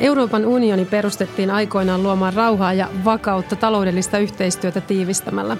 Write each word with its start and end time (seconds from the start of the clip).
Euroopan 0.00 0.46
unioni 0.46 0.84
perustettiin 0.84 1.50
aikoinaan 1.50 2.02
luomaan 2.02 2.34
rauhaa 2.34 2.72
ja 2.72 2.88
vakautta 3.04 3.56
taloudellista 3.56 4.18
yhteistyötä 4.18 4.80
tiivistämällä. 4.80 5.56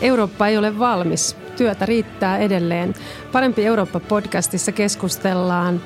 Eurooppa 0.00 0.46
ei 0.46 0.58
ole 0.58 0.78
valmis. 0.78 1.36
Työtä 1.56 1.86
riittää 1.86 2.38
edelleen. 2.38 2.94
Parempi 3.32 3.64
Eurooppa-podcastissa 3.64 4.72
keskustellaan 4.72 5.80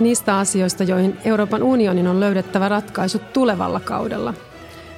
niistä 0.00 0.38
asioista, 0.38 0.84
joihin 0.84 1.18
Euroopan 1.24 1.62
unionin 1.62 2.08
on 2.08 2.20
löydettävä 2.20 2.68
ratkaisut 2.68 3.32
tulevalla 3.32 3.80
kaudella. 3.80 4.34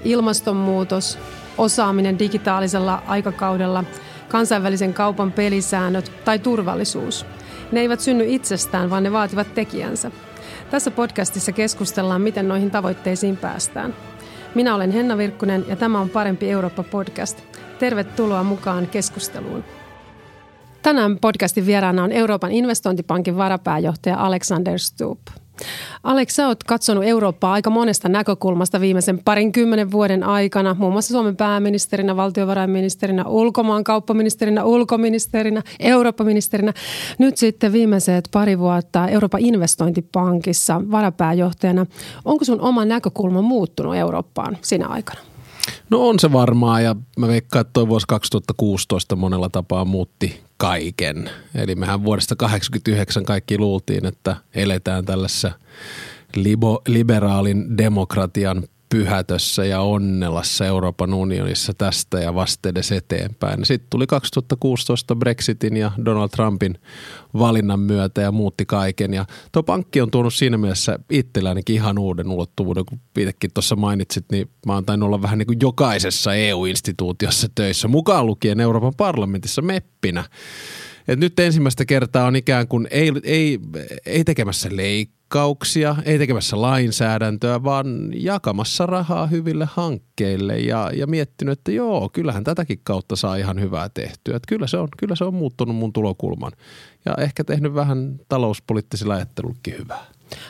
Ilmastonmuutos, 0.04 1.18
osaaminen 1.58 2.18
digitaalisella 2.18 3.02
aikakaudella, 3.06 3.84
kansainvälisen 4.28 4.94
kaupan 4.94 5.32
pelisäännöt 5.32 6.12
tai 6.24 6.38
turvallisuus. 6.38 7.26
Ne 7.72 7.80
eivät 7.80 8.00
synny 8.00 8.24
itsestään, 8.26 8.90
vaan 8.90 9.02
ne 9.02 9.12
vaativat 9.12 9.54
tekijänsä. 9.54 10.10
Tässä 10.70 10.90
podcastissa 10.90 11.52
keskustellaan, 11.52 12.22
miten 12.22 12.48
noihin 12.48 12.70
tavoitteisiin 12.70 13.36
päästään. 13.36 13.94
Minä 14.54 14.74
olen 14.74 14.90
Henna 14.90 15.18
Virkkunen 15.18 15.64
ja 15.68 15.76
tämä 15.76 16.00
on 16.00 16.10
Parempi 16.10 16.50
Eurooppa-podcast. 16.50 17.38
Tervetuloa 17.78 18.42
mukaan 18.42 18.86
keskusteluun. 18.86 19.64
Tänään 20.82 21.18
podcastin 21.18 21.66
vieraana 21.66 22.04
on 22.04 22.12
Euroopan 22.12 22.52
investointipankin 22.52 23.36
varapääjohtaja 23.36 24.18
Alexander 24.18 24.78
Stubb. 24.78 25.39
Alex, 26.02 26.34
sä 26.34 26.46
oot 26.48 26.64
katsonut 26.64 27.04
Eurooppaa 27.04 27.52
aika 27.52 27.70
monesta 27.70 28.08
näkökulmasta 28.08 28.80
viimeisen 28.80 29.18
parin 29.18 29.52
kymmenen 29.52 29.90
vuoden 29.90 30.24
aikana, 30.24 30.76
muun 30.78 30.92
muassa 30.92 31.12
Suomen 31.12 31.36
pääministerinä, 31.36 32.16
valtiovarainministerinä, 32.16 33.24
ulkomaan 33.24 33.84
kauppaministerinä, 33.84 34.64
ulkoministerinä, 34.64 35.62
Eurooppa-ministerinä. 35.80 36.72
Nyt 37.18 37.36
sitten 37.36 37.72
viimeiset 37.72 38.28
pari 38.32 38.58
vuotta 38.58 39.08
Euroopan 39.08 39.40
investointipankissa 39.40 40.80
varapääjohtajana. 40.90 41.86
Onko 42.24 42.44
sun 42.44 42.60
oma 42.60 42.84
näkökulma 42.84 43.42
muuttunut 43.42 43.96
Eurooppaan 43.96 44.58
sinä 44.62 44.86
aikana? 44.86 45.29
No 45.90 46.08
on 46.08 46.18
se 46.18 46.32
varmaa 46.32 46.80
ja 46.80 46.96
mä 47.18 47.28
veikkaan, 47.28 47.60
että 47.60 47.72
toi 47.72 47.88
vuosi 47.88 48.06
2016 48.08 49.16
monella 49.16 49.48
tapaa 49.48 49.84
muutti 49.84 50.40
kaiken. 50.56 51.30
Eli 51.54 51.74
mehän 51.74 52.04
vuodesta 52.04 52.36
1989 52.36 53.24
kaikki 53.24 53.58
luultiin, 53.58 54.06
että 54.06 54.36
eletään 54.54 55.04
tällaisessa 55.04 55.52
libo, 56.36 56.82
liberaalin 56.86 57.78
demokratian 57.78 58.62
pyhätössä 58.90 59.64
ja 59.64 59.80
onnelassa 59.80 60.66
Euroopan 60.66 61.14
unionissa 61.14 61.72
tästä 61.78 62.20
ja 62.20 62.34
vastedes 62.34 62.92
eteenpäin. 62.92 63.64
Sitten 63.64 63.90
tuli 63.90 64.06
2016 64.06 65.16
Brexitin 65.16 65.76
ja 65.76 65.92
Donald 66.04 66.28
Trumpin 66.28 66.78
valinnan 67.38 67.80
myötä 67.80 68.20
ja 68.20 68.32
muutti 68.32 68.66
kaiken. 68.66 69.14
Ja 69.14 69.26
tuo 69.52 69.62
pankki 69.62 70.00
on 70.00 70.10
tuonut 70.10 70.34
siinä 70.34 70.58
mielessä 70.58 70.98
itsellänikin 71.10 71.74
ihan 71.76 71.98
uuden 71.98 72.30
ulottuvuuden, 72.30 72.84
kun 72.84 73.00
itsekin 73.18 73.50
tuossa 73.54 73.76
mainitsit, 73.76 74.24
niin 74.32 74.50
mä 74.66 74.74
oon 74.74 74.84
tainnut 74.84 75.06
olla 75.06 75.22
vähän 75.22 75.38
niin 75.38 75.46
kuin 75.46 75.58
jokaisessa 75.62 76.34
EU-instituutiossa 76.34 77.48
töissä, 77.54 77.88
mukaan 77.88 78.26
lukien 78.26 78.60
Euroopan 78.60 78.94
parlamentissa 78.96 79.62
meppinä. 79.62 80.24
Et 81.08 81.18
nyt 81.18 81.38
ensimmäistä 81.38 81.84
kertaa 81.84 82.26
on 82.26 82.36
ikään 82.36 82.68
kuin 82.68 82.88
ei, 82.90 83.12
ei, 83.24 83.58
ei 84.06 84.24
tekemässä 84.24 84.68
leikkauksia, 85.34 85.96
ei 86.04 86.18
tekemässä 86.18 86.60
lainsäädäntöä, 86.60 87.64
vaan 87.64 88.10
jakamassa 88.14 88.86
rahaa 88.86 89.26
hyville 89.26 89.68
hankkeille 89.70 90.58
ja, 90.58 90.90
ja 90.94 91.06
miettinyt, 91.06 91.58
että 91.58 91.72
joo, 91.72 92.10
kyllähän 92.12 92.44
tätäkin 92.44 92.80
kautta 92.82 93.16
saa 93.16 93.36
ihan 93.36 93.60
hyvää 93.60 93.88
tehtyä. 93.88 94.36
Et 94.36 94.42
kyllä, 94.48 94.66
se 94.66 94.76
on, 94.76 94.88
kyllä 94.96 95.14
se 95.14 95.24
on 95.24 95.34
muuttunut 95.34 95.76
mun 95.76 95.92
tulokulman 95.92 96.52
ja 97.04 97.14
ehkä 97.18 97.44
tehnyt 97.44 97.74
vähän 97.74 98.20
talouspoliittisilla 98.28 99.14
ajattelullakin 99.14 99.74
hyvää. 99.78 100.04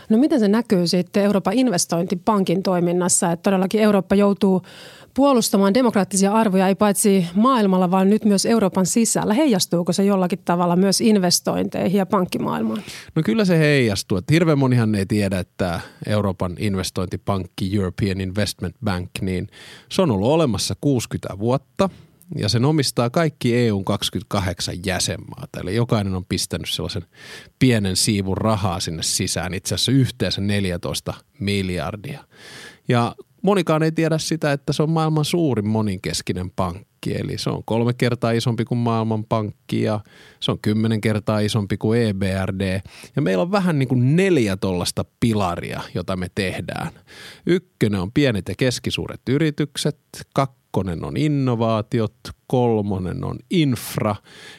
No 0.09 0.19
miten 0.19 0.41
se 0.41 0.49
näkyy 0.49 0.87
sitten 0.87 1.23
Euroopan 1.23 1.55
investointipankin 1.55 2.63
toiminnassa, 2.63 3.33
että 3.33 3.43
todellakin 3.43 3.81
Eurooppa 3.81 4.15
joutuu 4.15 4.63
puolustamaan 5.15 5.75
demokraattisia 5.75 6.33
arvoja 6.33 6.69
ei 6.69 6.75
paitsi 6.75 7.27
maailmalla, 7.35 7.91
vaan 7.91 8.11
nyt 8.11 8.25
myös 8.25 8.47
Euroopan 8.47 8.87
sisällä. 8.87 9.35
Heijastuuko 9.35 9.93
se 9.93 10.05
jollakin 10.05 10.39
tavalla 10.45 10.77
myös 10.77 11.01
investointeihin 11.01 11.99
ja 11.99 12.07
pankkimaailmaan? 12.07 12.83
No 13.15 13.23
kyllä 13.23 13.45
se 13.45 13.59
heijastuu. 13.59 14.19
Että 14.19 14.35
hirveän 14.35 14.59
monihan 14.59 14.95
ei 14.95 15.07
tiedä, 15.07 15.39
että 15.39 15.81
Euroopan 16.07 16.57
investointipankki 16.59 17.77
European 17.77 18.21
Investment 18.21 18.77
Bank, 18.85 19.11
niin 19.21 19.49
se 19.93 20.03
on 20.03 20.11
ollut 20.11 20.29
olemassa 20.29 20.75
60 20.81 21.39
vuotta– 21.39 21.91
ja 22.39 22.49
sen 22.49 22.65
omistaa 22.65 23.11
kaikki 23.11 23.57
EUn 23.57 23.85
28 23.85 24.75
jäsenmaata. 24.87 25.61
Eli 25.61 25.75
jokainen 25.75 26.15
on 26.15 26.25
pistänyt 26.25 26.69
sellaisen 26.69 27.07
pienen 27.59 27.97
siivun 27.97 28.37
rahaa 28.37 28.81
sinne 28.81 29.03
sisään, 29.03 29.55
itse 29.55 29.75
asiassa 29.75 29.93
yhteensä 29.93 30.41
14 30.41 31.15
miljardia. 31.41 32.25
Ja 32.89 33.15
monikaan 33.43 33.83
ei 33.83 33.93
tiedä 33.93 34.19
sitä, 34.19 34.53
että 34.53 34.73
se 34.73 34.83
on 34.83 34.91
maailman 34.91 35.25
suurin 35.25 35.69
moninkeskinen 35.69 36.51
pankki. 36.51 37.15
Eli 37.15 37.39
se 37.39 37.51
on 37.51 37.65
kolme 37.65 37.93
kertaa 37.93 38.31
isompi 38.31 38.65
kuin 38.65 38.79
maailman 38.79 39.25
pankki 39.25 39.83
ja 39.83 40.01
se 40.41 40.51
on 40.51 40.59
kymmenen 40.63 41.01
kertaa 41.01 41.41
isompi 41.41 41.77
kuin 41.77 42.01
EBRD. 42.03 42.81
Ja 43.17 43.23
meillä 43.23 43.43
on 43.43 43.53
vähän 43.53 43.79
niin 43.79 43.89
kuin 43.89 44.17
neljä 44.17 44.57
tollasta 44.57 45.05
pilaria, 45.21 45.81
jota 45.95 46.17
me 46.17 46.31
tehdään. 46.35 46.91
Ykkönen 47.47 48.01
on 48.01 48.13
pienet 48.13 48.49
ja 48.49 48.55
keskisuuret 48.59 49.21
yritykset, 49.29 49.99
kakkonen 50.35 50.60
on 51.03 51.17
innovaatiot, 51.17 52.15
kolmonen 52.47 53.25
on 53.25 53.39
infra 53.51 54.17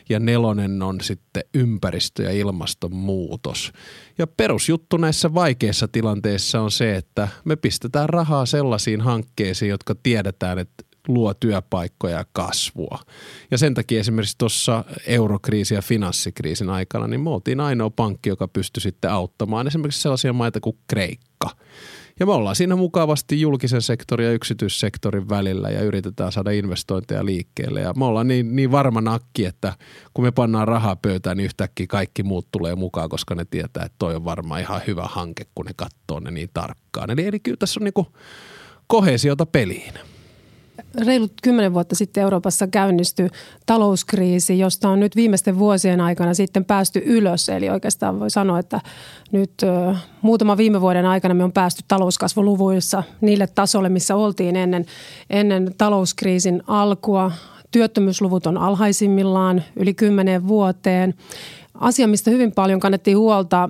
ja 0.09 0.19
nelonen 0.19 0.81
on 0.81 1.01
sitten 1.01 1.44
ympäristö- 1.53 2.23
ja 2.23 2.31
ilmastonmuutos. 2.31 3.72
Ja 4.17 4.27
perusjuttu 4.27 4.97
näissä 4.97 5.33
vaikeissa 5.33 5.88
tilanteissa 5.88 6.61
on 6.61 6.72
se, 6.72 6.95
että 6.95 7.27
me 7.45 7.55
pistetään 7.55 8.09
rahaa 8.09 8.45
sellaisiin 8.45 9.01
hankkeisiin, 9.01 9.69
jotka 9.69 9.95
tiedetään, 10.03 10.59
että 10.59 10.83
luo 11.07 11.33
työpaikkoja 11.33 12.17
ja 12.17 12.25
kasvua. 12.31 12.99
Ja 13.51 13.57
sen 13.57 13.73
takia 13.73 13.99
esimerkiksi 13.99 14.38
tuossa 14.38 14.85
eurokriisin 15.07 15.75
ja 15.75 15.81
finanssikriisin 15.81 16.69
aikana, 16.69 17.07
niin 17.07 17.22
me 17.22 17.29
oltiin 17.29 17.59
ainoa 17.59 17.89
pankki, 17.89 18.29
joka 18.29 18.47
pystyi 18.47 18.81
sitten 18.81 19.11
auttamaan 19.11 19.67
esimerkiksi 19.67 20.01
sellaisia 20.01 20.33
maita 20.33 20.59
kuin 20.59 20.78
Kreikka– 20.88 21.25
ja 22.22 22.26
me 22.26 22.32
ollaan 22.34 22.56
siinä 22.56 22.76
mukavasti 22.76 23.42
julkisen 23.42 23.82
sektorin 23.82 24.26
ja 24.28 24.34
yksityissektorin 24.34 25.30
välillä 25.30 25.70
ja 25.70 25.82
yritetään 25.82 26.32
saada 26.32 26.52
investointeja 26.52 27.26
liikkeelle. 27.26 27.82
Ja 27.82 27.94
me 27.94 28.06
ollaan 28.06 28.28
niin, 28.28 28.56
niin 28.56 28.72
varma 28.72 29.02
nakki, 29.02 29.46
että 29.46 29.74
kun 30.14 30.26
me 30.26 30.32
pannaan 30.32 30.68
rahaa 30.68 30.96
pöytään, 30.96 31.38
niin 31.38 31.46
yhtäkkiä 31.46 31.88
kaikki 31.90 32.24
muut 32.24 32.48
tulee 32.52 32.76
mukaan, 32.76 33.09
koska 33.09 33.36
ne 33.36 33.46
tietää, 33.46 33.86
että 33.86 33.96
toi 34.00 34.16
on 34.16 34.26
varmaan 34.26 34.62
ihan 34.62 34.82
hyvä 34.88 35.04
hanke, 35.12 35.44
kun 35.56 35.66
ne 35.66 35.72
katsoo 35.76 36.20
ne 36.20 36.32
niin 36.32 36.50
tarkkaan. 36.54 37.09
Eli, 37.09 37.28
eli 37.28 37.40
kyllä 37.40 37.58
tässä 37.58 37.80
on 37.80 37.84
niin 37.84 38.08
kohesiota 38.88 39.46
peliin 39.46 39.94
reilut 41.06 41.34
kymmenen 41.44 41.74
vuotta 41.74 41.96
sitten 41.96 42.24
Euroopassa 42.24 42.68
käynnistyi 42.68 43.30
talouskriisi, 43.66 44.59
josta 44.59 44.90
on 44.90 45.00
nyt 45.00 45.16
viimeisten 45.16 45.59
vuosien 45.59 46.02
aikana 46.02 46.34
sitten 46.34 46.66
päästy 46.66 47.02
ylös. 47.06 47.50
Eli 47.50 47.70
oikeastaan 47.70 48.20
voi 48.20 48.30
sanoa, 48.30 48.59
että 48.59 48.82
nyt 49.32 49.52
muutama 50.22 50.58
viime 50.58 50.82
vuoden 50.82 51.06
aikana 51.06 51.34
me 51.34 51.44
on 51.44 51.52
päästy 51.52 51.84
talouskasvuluvuissa 51.88 53.04
niille 53.22 53.48
tasolle, 53.48 53.90
missä 53.90 54.16
oltiin 54.16 54.56
ennen, 54.56 54.86
ennen 55.30 55.76
talouskriisin 55.78 56.64
alkua. 56.68 57.32
Työttömyysluvut 57.72 58.48
on 58.48 58.58
alhaisimmillaan 58.58 59.64
yli 59.76 59.94
kymmenen 59.94 60.48
vuoteen. 60.48 61.14
Asia, 61.74 62.08
mistä 62.08 62.32
hyvin 62.32 62.52
paljon 62.52 62.80
kannettiin 62.80 63.18
huolta 63.18 63.70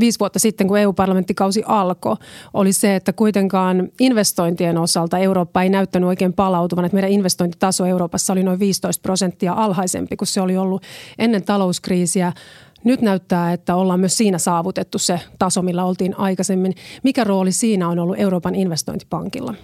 viisi 0.00 0.18
vuotta 0.18 0.38
sitten, 0.38 0.68
kun 0.68 0.78
EU-parlamenttikausi 0.78 1.62
alkoi, 1.66 2.16
oli 2.54 2.72
se, 2.72 2.96
että 2.96 3.12
kuitenkaan 3.12 3.88
investointien 4.00 4.78
osalta 4.78 5.18
Eurooppa 5.18 5.62
ei 5.62 5.68
näyttänyt 5.68 6.06
oikein 6.06 6.32
palautuvan. 6.32 6.84
Että 6.84 6.94
meidän 6.94 7.10
investointitaso 7.10 7.86
Euroopassa 7.86 8.32
oli 8.32 8.42
noin 8.42 8.58
15 8.58 9.02
prosenttia 9.02 9.52
alhaisempi 9.52 10.16
kuin 10.16 10.28
se 10.28 10.40
oli 10.40 10.56
ollut 10.56 10.82
ennen 11.18 11.42
talouskriisiä. 11.42 12.32
Nyt 12.84 13.00
näyttää, 13.00 13.52
että 13.52 13.76
ollaan 13.76 14.00
myös 14.00 14.16
siinä 14.16 14.38
saavutettu 14.38 14.98
se 14.98 15.20
taso, 15.38 15.62
millä 15.62 15.84
oltiin 15.84 16.18
aikaisemmin. 16.18 16.74
Mikä 17.02 17.24
rooli 17.24 17.52
siinä 17.52 17.88
on 17.88 17.98
ollut 17.98 18.18
Euroopan 18.18 18.54
investointipankilla? 18.54 19.54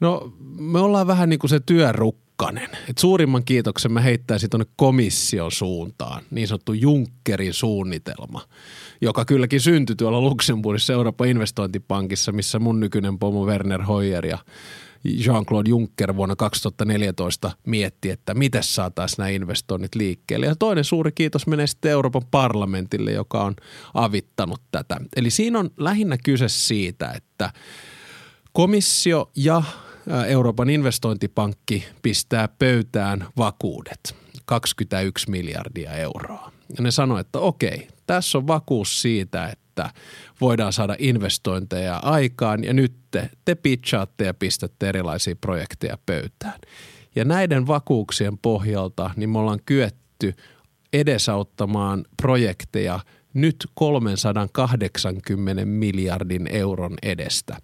No 0.00 0.32
me 0.58 0.78
ollaan 0.78 1.06
vähän 1.06 1.28
niin 1.28 1.38
kuin 1.38 1.50
se 1.50 1.60
työrukkanen. 2.50 2.78
Et 2.88 2.98
suurimman 2.98 3.44
kiitoksen 3.44 3.92
mä 3.92 4.00
heittäisin 4.00 4.50
tuonne 4.50 4.66
komission 4.76 5.52
suuntaan, 5.52 6.22
niin 6.30 6.48
sanottu 6.48 6.72
Junckerin 6.72 7.54
suunnitelma– 7.54 8.40
joka 9.02 9.24
kylläkin 9.24 9.60
syntyi 9.60 9.96
tuolla 9.96 10.20
Luxemburgissa 10.20 10.92
Euroopan 10.92 11.28
investointipankissa, 11.28 12.32
missä 12.32 12.58
mun 12.58 12.80
nykyinen 12.80 13.18
pomo 13.18 13.46
Werner 13.46 13.82
Hoyer 13.82 14.26
ja 14.26 14.38
Jean-Claude 15.04 15.68
Juncker 15.68 16.16
vuonna 16.16 16.36
2014 16.36 17.50
mietti, 17.66 18.10
että 18.10 18.34
miten 18.34 18.62
saataisiin 18.62 19.16
nämä 19.18 19.28
investoinnit 19.28 19.94
liikkeelle. 19.94 20.46
Ja 20.46 20.56
toinen 20.56 20.84
suuri 20.84 21.12
kiitos 21.12 21.46
menee 21.46 21.66
sitten 21.66 21.90
Euroopan 21.90 22.22
parlamentille, 22.30 23.12
joka 23.12 23.44
on 23.44 23.54
avittanut 23.94 24.62
tätä. 24.70 24.96
Eli 25.16 25.30
siinä 25.30 25.58
on 25.58 25.70
lähinnä 25.76 26.16
kyse 26.24 26.48
siitä, 26.48 27.12
että 27.12 27.50
komissio 28.52 29.30
ja 29.36 29.62
Euroopan 30.26 30.70
investointipankki 30.70 31.84
pistää 32.02 32.48
pöytään 32.48 33.26
vakuudet, 33.36 34.16
21 34.44 35.30
miljardia 35.30 35.92
euroa. 35.92 36.52
Ja 36.76 36.82
ne 36.82 36.90
sanoi, 36.90 37.20
että 37.20 37.38
okei, 37.38 37.88
tässä 38.06 38.38
on 38.38 38.46
vakuus 38.46 39.02
siitä, 39.02 39.48
että 39.48 39.90
voidaan 40.40 40.72
saada 40.72 40.96
investointeja 40.98 41.96
aikaan 41.96 42.64
ja 42.64 42.72
nyt 42.72 42.92
te, 43.10 43.30
te 43.44 43.54
pitchaatte 43.54 44.24
ja 44.24 44.34
pistätte 44.34 44.88
erilaisia 44.88 45.36
projekteja 45.36 45.98
pöytään. 46.06 46.60
Ja 47.14 47.24
näiden 47.24 47.66
vakuuksien 47.66 48.38
pohjalta 48.38 49.10
niin 49.16 49.30
me 49.30 49.38
ollaan 49.38 49.60
kyetty 49.66 50.34
edesauttamaan 50.92 52.04
projekteja 52.22 53.00
nyt 53.34 53.56
380 53.74 55.64
miljardin 55.64 56.46
euron 56.46 56.94
edestä. 57.02 57.56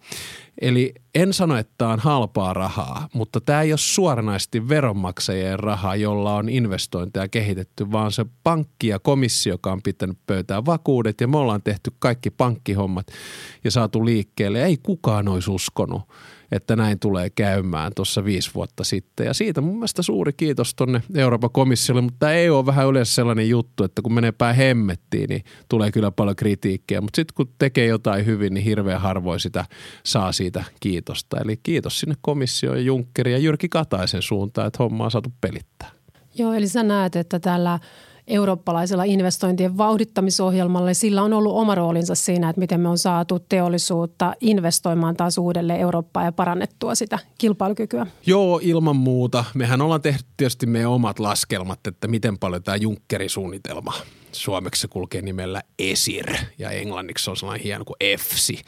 Eli 0.60 0.94
en 1.14 1.32
sano, 1.32 1.56
että 1.56 1.74
tämä 1.78 1.92
on 1.92 1.98
halpaa 1.98 2.54
rahaa, 2.54 3.08
mutta 3.14 3.40
tämä 3.40 3.62
ei 3.62 3.72
ole 3.72 3.78
suoranaisesti 3.78 4.68
veronmaksajien 4.68 5.60
rahaa, 5.60 5.96
jolla 5.96 6.34
on 6.34 6.48
investointeja 6.48 7.28
kehitetty, 7.28 7.92
vaan 7.92 8.12
se 8.12 8.26
pankki 8.42 8.88
ja 8.88 8.98
komissio, 8.98 9.54
joka 9.54 9.72
on 9.72 9.82
pitänyt 9.82 10.18
pöytään 10.26 10.66
vakuudet 10.66 11.20
ja 11.20 11.28
me 11.28 11.38
ollaan 11.38 11.62
tehty 11.62 11.92
kaikki 11.98 12.30
pankkihommat 12.30 13.06
ja 13.64 13.70
saatu 13.70 14.04
liikkeelle. 14.04 14.64
Ei 14.64 14.76
kukaan 14.82 15.28
olisi 15.28 15.50
uskonut 15.50 16.02
että 16.52 16.76
näin 16.76 16.98
tulee 16.98 17.30
käymään 17.30 17.92
tuossa 17.96 18.24
viisi 18.24 18.50
vuotta 18.54 18.84
sitten. 18.84 19.26
Ja 19.26 19.34
siitä 19.34 19.60
mun 19.60 19.74
mielestä 19.74 20.02
suuri 20.02 20.32
kiitos 20.32 20.74
tonne 20.74 21.02
Euroopan 21.14 21.50
komissiolle, 21.50 22.00
mutta 22.00 22.18
tämä 22.18 22.32
EU 22.32 22.56
on 22.56 22.66
vähän 22.66 22.86
yleensä 22.88 23.14
sellainen 23.14 23.48
juttu, 23.48 23.84
että 23.84 24.02
kun 24.02 24.12
menee 24.12 24.32
päin 24.32 24.56
hemmettiin, 24.56 25.28
niin 25.28 25.44
tulee 25.68 25.92
kyllä 25.92 26.10
paljon 26.10 26.36
kritiikkiä. 26.36 27.00
Mutta 27.00 27.16
sitten 27.16 27.34
kun 27.34 27.54
tekee 27.58 27.86
jotain 27.86 28.26
hyvin, 28.26 28.54
niin 28.54 28.64
hirveän 28.64 29.00
harvoin 29.00 29.40
sitä 29.40 29.64
saa 30.04 30.32
siitä 30.32 30.64
kiitosta. 30.80 31.40
Eli 31.40 31.60
kiitos 31.62 32.00
sinne 32.00 32.14
komissioon 32.20 32.78
ja 32.78 32.82
Junckeri 32.82 33.32
ja 33.32 33.38
Jyrki 33.38 33.68
Kataisen 33.68 34.22
suuntaan, 34.22 34.66
että 34.66 34.82
homma 34.82 35.04
on 35.04 35.10
saatu 35.10 35.32
pelittää. 35.40 35.90
Joo, 36.34 36.52
eli 36.52 36.68
sä 36.68 36.82
näet, 36.82 37.16
että 37.16 37.40
tällä 37.40 37.78
eurooppalaisella 38.28 39.04
investointien 39.04 39.78
vauhdittamisohjelmalla. 39.78 40.94
Sillä 40.94 41.22
on 41.22 41.32
ollut 41.32 41.54
oma 41.54 41.74
roolinsa 41.74 42.14
siinä, 42.14 42.48
että 42.48 42.60
miten 42.60 42.80
me 42.80 42.88
on 42.88 42.98
saatu 42.98 43.38
teollisuutta 43.48 44.34
investoimaan 44.40 45.16
taas 45.16 45.38
uudelleen 45.38 45.80
Eurooppaan 45.80 46.26
ja 46.26 46.32
parannettua 46.32 46.94
sitä 46.94 47.18
kilpailukykyä. 47.38 48.06
Joo, 48.26 48.60
ilman 48.62 48.96
muuta. 48.96 49.44
Mehän 49.54 49.80
ollaan 49.80 50.02
tehty 50.02 50.24
tietysti 50.36 50.66
meidän 50.66 50.90
omat 50.90 51.18
laskelmat, 51.18 51.86
että 51.86 52.08
miten 52.08 52.38
paljon 52.38 52.62
tämä 52.62 52.76
Junckeri-suunnitelma 52.76 53.92
Suomeksi 54.32 54.80
se 54.80 54.88
kulkee 54.88 55.22
nimellä 55.22 55.62
ESIR 55.78 56.36
ja 56.58 56.70
englanniksi 56.70 57.24
se 57.24 57.30
on 57.30 57.36
sellainen 57.36 57.64
hieno 57.64 57.84
kuin 57.84 57.96
EFSI, 58.00 58.62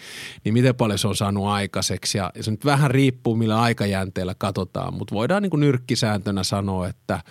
niin 0.45 0.53
miten 0.53 0.75
paljon 0.75 0.99
se 0.99 1.09
on 1.09 1.17
saanut 1.17 1.47
aikaiseksi. 1.47 2.19
Ja 2.19 2.33
se 2.41 2.51
nyt 2.51 2.65
vähän 2.65 2.91
riippuu, 2.91 3.37
millä 3.37 3.61
aikajänteellä 3.61 4.35
katsotaan, 4.39 4.95
mutta 4.95 5.15
voidaan 5.15 5.43
niin 5.43 5.51
kuin 5.51 5.61
nyrkkisääntönä 5.61 6.45
sanoa, 6.45 6.89
että– 6.89 7.21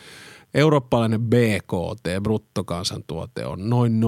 Eurooppalainen 0.54 1.22
BKT, 1.22 2.24
bruttokansantuote, 2.24 3.46
on 3.46 3.70
noin 3.70 4.02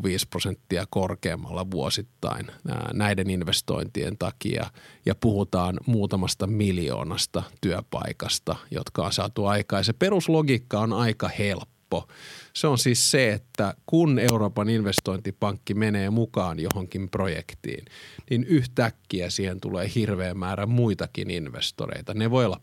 0,5 0.00 0.02
prosenttia 0.30 0.84
korkeammalla 0.90 1.70
vuosittain 1.70 2.46
näiden 2.92 3.30
investointien 3.30 4.18
takia 4.18 4.66
ja 5.06 5.14
puhutaan 5.14 5.80
muutamasta 5.86 6.46
miljoonasta 6.46 7.42
työpaikasta, 7.60 8.56
jotka 8.70 9.06
on 9.06 9.12
saatu 9.12 9.46
aikaan. 9.46 9.84
Se 9.84 9.92
peruslogiikka 9.92 10.80
on 10.80 10.92
aika 10.92 11.28
helppo. 11.28 12.08
Se 12.52 12.66
on 12.66 12.78
siis 12.78 13.10
se, 13.10 13.32
että 13.32 13.74
kun 13.86 14.18
Euroopan 14.18 14.68
investointipankki 14.68 15.74
menee 15.74 16.10
mukaan 16.10 16.60
johonkin 16.60 17.10
projektiin, 17.10 17.84
niin 18.30 18.44
yhtäkkiä 18.44 19.30
siihen 19.30 19.60
tulee 19.60 19.90
hirveä 19.94 20.34
määrä 20.34 20.66
muitakin 20.66 21.30
investoreita. 21.30 22.14
Ne 22.14 22.30
voi 22.30 22.44
olla 22.44 22.60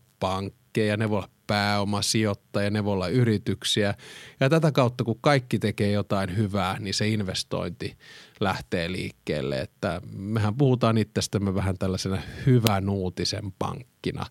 pankkeja, 0.72 0.96
ne 0.96 1.10
voi 1.10 1.18
olla 1.18 1.28
pääomasijoittajia, 1.46 2.70
ne 2.70 2.84
voi 2.84 2.92
olla 2.92 3.08
yrityksiä. 3.08 3.94
Ja 4.40 4.50
tätä 4.50 4.72
kautta, 4.72 5.04
kun 5.04 5.18
kaikki 5.20 5.58
tekee 5.58 5.92
jotain 5.92 6.36
hyvää, 6.36 6.78
niin 6.78 6.94
se 6.94 7.08
investointi 7.08 7.96
lähtee 8.40 8.92
liikkeelle. 8.92 9.60
Että 9.60 10.00
mehän 10.12 10.54
puhutaan 10.54 10.98
itsestämme 10.98 11.54
vähän 11.54 11.78
tällaisena 11.78 12.22
hyvän 12.46 12.88
uutisen 12.88 13.52
pankkina. 13.58 14.26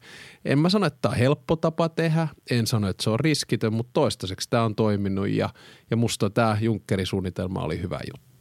En 0.46 0.60
mä 0.60 0.70
sano, 0.70 0.86
että 0.86 1.00
tämä 1.02 1.12
on 1.12 1.18
helppo 1.18 1.56
tapa 1.56 1.90
tehdä, 1.90 2.28
en 2.52 2.68
sano, 2.68 2.90
että 2.90 3.04
se 3.04 3.10
on 3.10 3.20
riskitön, 3.20 3.74
mutta 3.74 3.94
toistaiseksi 3.94 4.50
tämä 4.50 4.64
on 4.64 4.76
toiminut 4.76 5.30
ja, 5.30 5.50
ja 5.92 5.98
musta 5.98 6.30
tämä 6.30 6.58
Junckeri-suunnitelma 6.62 7.64
oli 7.64 7.82
hyvä 7.82 8.00
juttu. 8.14 8.32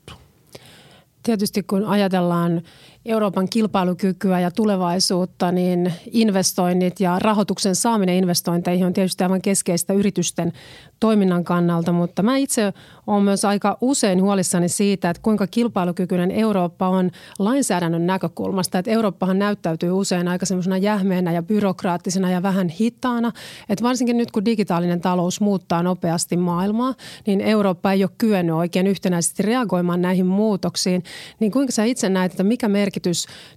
Tietysti 1.23 1.62
kun 1.62 1.85
ajatellaan 1.85 2.62
Euroopan 3.05 3.49
kilpailukykyä 3.49 4.41
ja 4.41 4.50
tulevaisuutta, 4.50 5.52
niin 5.52 5.93
investoinnit 6.11 7.00
ja 7.00 7.19
rahoituksen 7.19 7.75
saaminen 7.75 8.14
investointeihin 8.14 8.87
on 8.87 8.93
tietysti 8.93 9.25
aivan 9.25 9.43
keskeistä 9.43 9.93
yritysten 9.93 10.52
toiminnan 11.00 11.44
kannalta, 11.44 11.93
mutta 11.93 12.23
mä 12.23 12.37
itse 12.37 12.73
olen 13.06 13.23
myös 13.23 13.44
aika 13.44 13.79
usein 13.81 14.23
huolissani 14.23 14.69
siitä, 14.69 15.11
että 15.11 15.23
kuinka 15.23 15.47
kilpailukykyinen 15.47 16.31
Eurooppa 16.31 16.88
on 16.88 17.11
lainsäädännön 17.38 18.06
näkökulmasta. 18.06 18.79
Että 18.79 18.91
Eurooppahan 18.91 19.38
näyttäytyy 19.38 19.91
usein 19.91 20.29
aika 20.29 20.46
semmoisena 20.46 20.79
jähmeenä 20.79 21.32
ja 21.32 21.43
byrokraattisena 21.43 22.31
ja 22.31 22.43
vähän 22.43 22.69
hitaana. 22.69 23.32
Että 23.69 23.85
varsinkin 23.85 24.17
nyt 24.17 24.31
kun 24.31 24.44
digitaalinen 24.44 25.00
talous 25.00 25.41
muuttaa 25.41 25.82
nopeasti 25.82 26.37
maailmaa, 26.37 26.94
niin 27.26 27.41
Eurooppa 27.41 27.93
ei 27.93 28.05
ole 28.05 28.11
kyennyt 28.19 28.56
oikein 28.56 28.87
yhtenäisesti 28.87 29.43
reagoimaan 29.43 30.03
näihin 30.03 30.26
muutoksiin. 30.26 31.03
Niin 31.41 31.53
kuinka 31.53 31.73
sä 31.73 31.85
itse 31.85 32.08
näet, 32.08 32.32
että 32.32 32.44
mikä 32.44 32.69
merkitys 32.69 32.90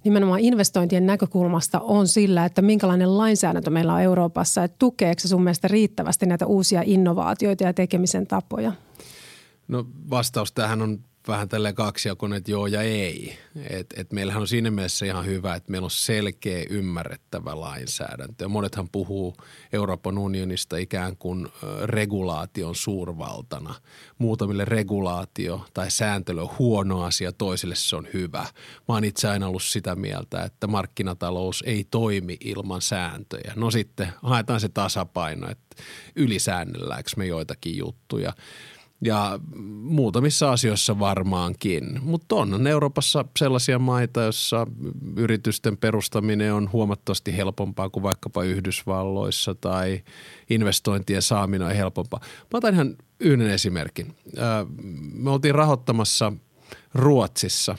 nimenomaan 0.04 0.40
investointien 0.40 1.06
näkökulmasta 1.06 1.80
on 1.80 2.08
sillä, 2.08 2.44
että 2.44 2.62
minkälainen 2.62 3.18
lainsäädäntö 3.18 3.70
meillä 3.70 3.94
on 3.94 4.00
Euroopassa, 4.00 4.64
että 4.64 4.76
tukeeko 4.78 5.20
se 5.20 5.28
sun 5.28 5.42
mielestä 5.42 5.68
riittävästi 5.68 6.26
näitä 6.26 6.46
uusia 6.46 6.82
innovaatioita 6.84 7.64
ja 7.64 7.74
tekemisen 7.74 8.26
tapoja? 8.26 8.72
No 9.68 9.86
vastaus 10.10 10.52
tähän 10.52 10.82
on 10.82 10.98
vähän 11.28 11.48
tälleen 11.48 11.74
kaksijakoinen, 11.74 12.36
että 12.36 12.50
joo 12.50 12.66
ja 12.66 12.82
ei. 12.82 13.38
Et, 13.70 13.94
et 13.96 14.12
meillähän 14.12 14.40
on 14.40 14.48
siinä 14.48 14.70
mielessä 14.70 15.06
ihan 15.06 15.26
hyvä, 15.26 15.54
että 15.54 15.70
meillä 15.70 15.84
on 15.84 15.90
selkeä, 15.90 16.64
ymmärrettävä 16.70 17.60
lainsäädäntö. 17.60 18.48
Monethan 18.48 18.88
puhuu 18.92 19.36
Euroopan 19.72 20.18
unionista 20.18 20.76
ikään 20.76 21.16
kuin 21.16 21.48
regulaation 21.84 22.74
suurvaltana. 22.74 23.74
Muutamille 24.18 24.64
regulaatio 24.64 25.66
tai 25.74 25.90
sääntely 25.90 26.42
on 26.42 26.58
huono 26.58 27.02
asia, 27.02 27.32
toisille 27.32 27.74
se 27.74 27.96
on 27.96 28.06
hyvä. 28.12 28.46
Mä 28.88 28.94
oon 28.94 29.04
itse 29.04 29.28
aina 29.28 29.48
ollut 29.48 29.62
sitä 29.62 29.96
mieltä, 29.96 30.42
että 30.42 30.66
markkinatalous 30.66 31.64
ei 31.66 31.86
toimi 31.90 32.36
ilman 32.44 32.82
sääntöjä. 32.82 33.52
No 33.56 33.70
sitten 33.70 34.08
haetaan 34.22 34.60
se 34.60 34.68
tasapaino, 34.68 35.50
että 35.50 35.82
ylisäännelläänkö 36.16 37.10
me 37.16 37.26
joitakin 37.26 37.76
juttuja– 37.76 38.32
ja 39.00 39.40
muutamissa 39.82 40.52
asioissa 40.52 40.98
varmaankin, 40.98 42.00
mutta 42.02 42.34
on 42.34 42.66
Euroopassa 42.66 43.24
sellaisia 43.38 43.78
maita, 43.78 44.22
joissa 44.22 44.66
yritysten 45.16 45.76
perustaminen 45.76 46.54
on 46.54 46.72
huomattavasti 46.72 47.36
helpompaa 47.36 47.90
kuin 47.90 48.02
vaikkapa 48.02 48.42
Yhdysvalloissa 48.42 49.54
tai 49.54 50.02
investointien 50.50 51.22
saaminen 51.22 51.68
on 51.68 51.74
helpompaa. 51.74 52.20
Mä 52.22 52.58
otan 52.58 52.74
ihan 52.74 52.96
yhden 53.20 53.50
esimerkin. 53.50 54.14
Me 55.12 55.30
oltiin 55.30 55.54
rahoittamassa 55.54 56.32
Ruotsissa 56.94 57.78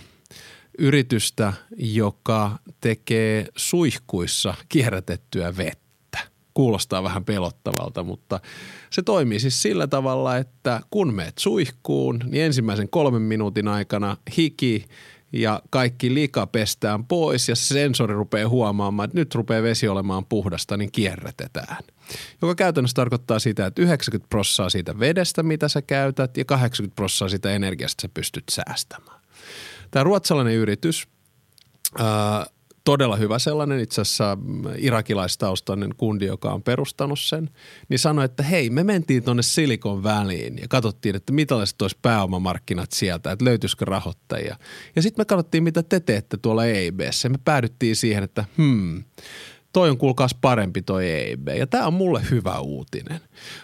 yritystä, 0.77 1.53
joka 1.77 2.59
tekee 2.81 3.47
suihkuissa 3.55 4.53
kierrätettyä 4.69 5.57
vettä 5.57 5.84
kuulostaa 6.55 7.03
vähän 7.03 7.25
pelottavalta, 7.25 8.03
mutta 8.03 8.39
se 8.89 9.01
toimii 9.01 9.39
siis 9.39 9.61
sillä 9.61 9.87
tavalla, 9.87 10.37
että 10.37 10.81
kun 10.89 11.13
meet 11.13 11.37
suihkuun, 11.37 12.19
niin 12.25 12.43
ensimmäisen 12.43 12.89
kolmen 12.89 13.21
minuutin 13.21 13.67
aikana 13.67 14.17
hiki 14.37 14.85
ja 15.33 15.61
kaikki 15.69 16.13
lika 16.13 16.47
pestään 16.47 17.05
pois 17.05 17.49
ja 17.49 17.55
sensori 17.55 18.13
rupeaa 18.13 18.49
huomaamaan, 18.49 19.07
että 19.07 19.19
nyt 19.19 19.35
rupeaa 19.35 19.63
vesi 19.63 19.87
olemaan 19.87 20.25
puhdasta, 20.25 20.77
niin 20.77 20.91
kierrätetään. 20.91 21.83
Joka 22.41 22.55
käytännössä 22.55 22.95
tarkoittaa 22.95 23.39
sitä, 23.39 23.65
että 23.65 23.81
90 23.81 24.29
prossaa 24.29 24.69
siitä 24.69 24.99
vedestä, 24.99 25.43
mitä 25.43 25.67
sä 25.67 25.81
käytät 25.81 26.37
ja 26.37 26.45
80 26.45 26.95
prossaa 26.95 27.29
siitä 27.29 27.51
energiasta 27.51 28.01
sä 28.01 28.09
pystyt 28.13 28.43
säästämään. 28.51 29.21
Tämä 29.91 30.03
ruotsalainen 30.03 30.53
yritys 30.53 31.07
todella 32.85 33.15
hyvä 33.15 33.39
sellainen, 33.39 33.79
itse 33.79 34.01
asiassa 34.01 34.37
irakilaistaustainen 34.77 35.95
kundi, 35.97 36.25
joka 36.25 36.53
on 36.53 36.63
perustanut 36.63 37.19
sen, 37.19 37.49
niin 37.89 37.99
sanoi, 37.99 38.25
että 38.25 38.43
hei, 38.43 38.69
me 38.69 38.83
mentiin 38.83 39.23
tuonne 39.23 39.43
Silikon 39.43 40.03
väliin 40.03 40.57
ja 40.57 40.67
katsottiin, 40.67 41.15
että 41.15 41.33
mitalaiset 41.33 41.81
olisi 41.81 41.97
pääomamarkkinat 42.01 42.91
sieltä, 42.91 43.31
että 43.31 43.45
löytyisikö 43.45 43.85
rahoittajia. 43.85 44.57
Ja 44.95 45.01
sitten 45.01 45.21
me 45.21 45.25
katsottiin, 45.25 45.63
mitä 45.63 45.83
te 45.83 45.99
teette 45.99 46.37
tuolla 46.37 46.65
EIBssä 46.65 47.29
me 47.29 47.37
päädyttiin 47.45 47.95
siihen, 47.95 48.23
että 48.23 48.45
hmm, 48.57 49.03
toi 49.75 49.89
on 49.89 49.97
kuulkaas 49.97 50.35
parempi 50.41 50.81
toi 50.81 51.11
EIB. 51.11 51.47
Ja 51.47 51.67
tämä 51.67 51.87
on 51.87 51.93
mulle 51.93 52.21
hyvä 52.31 52.59
uutinen. 52.59 53.19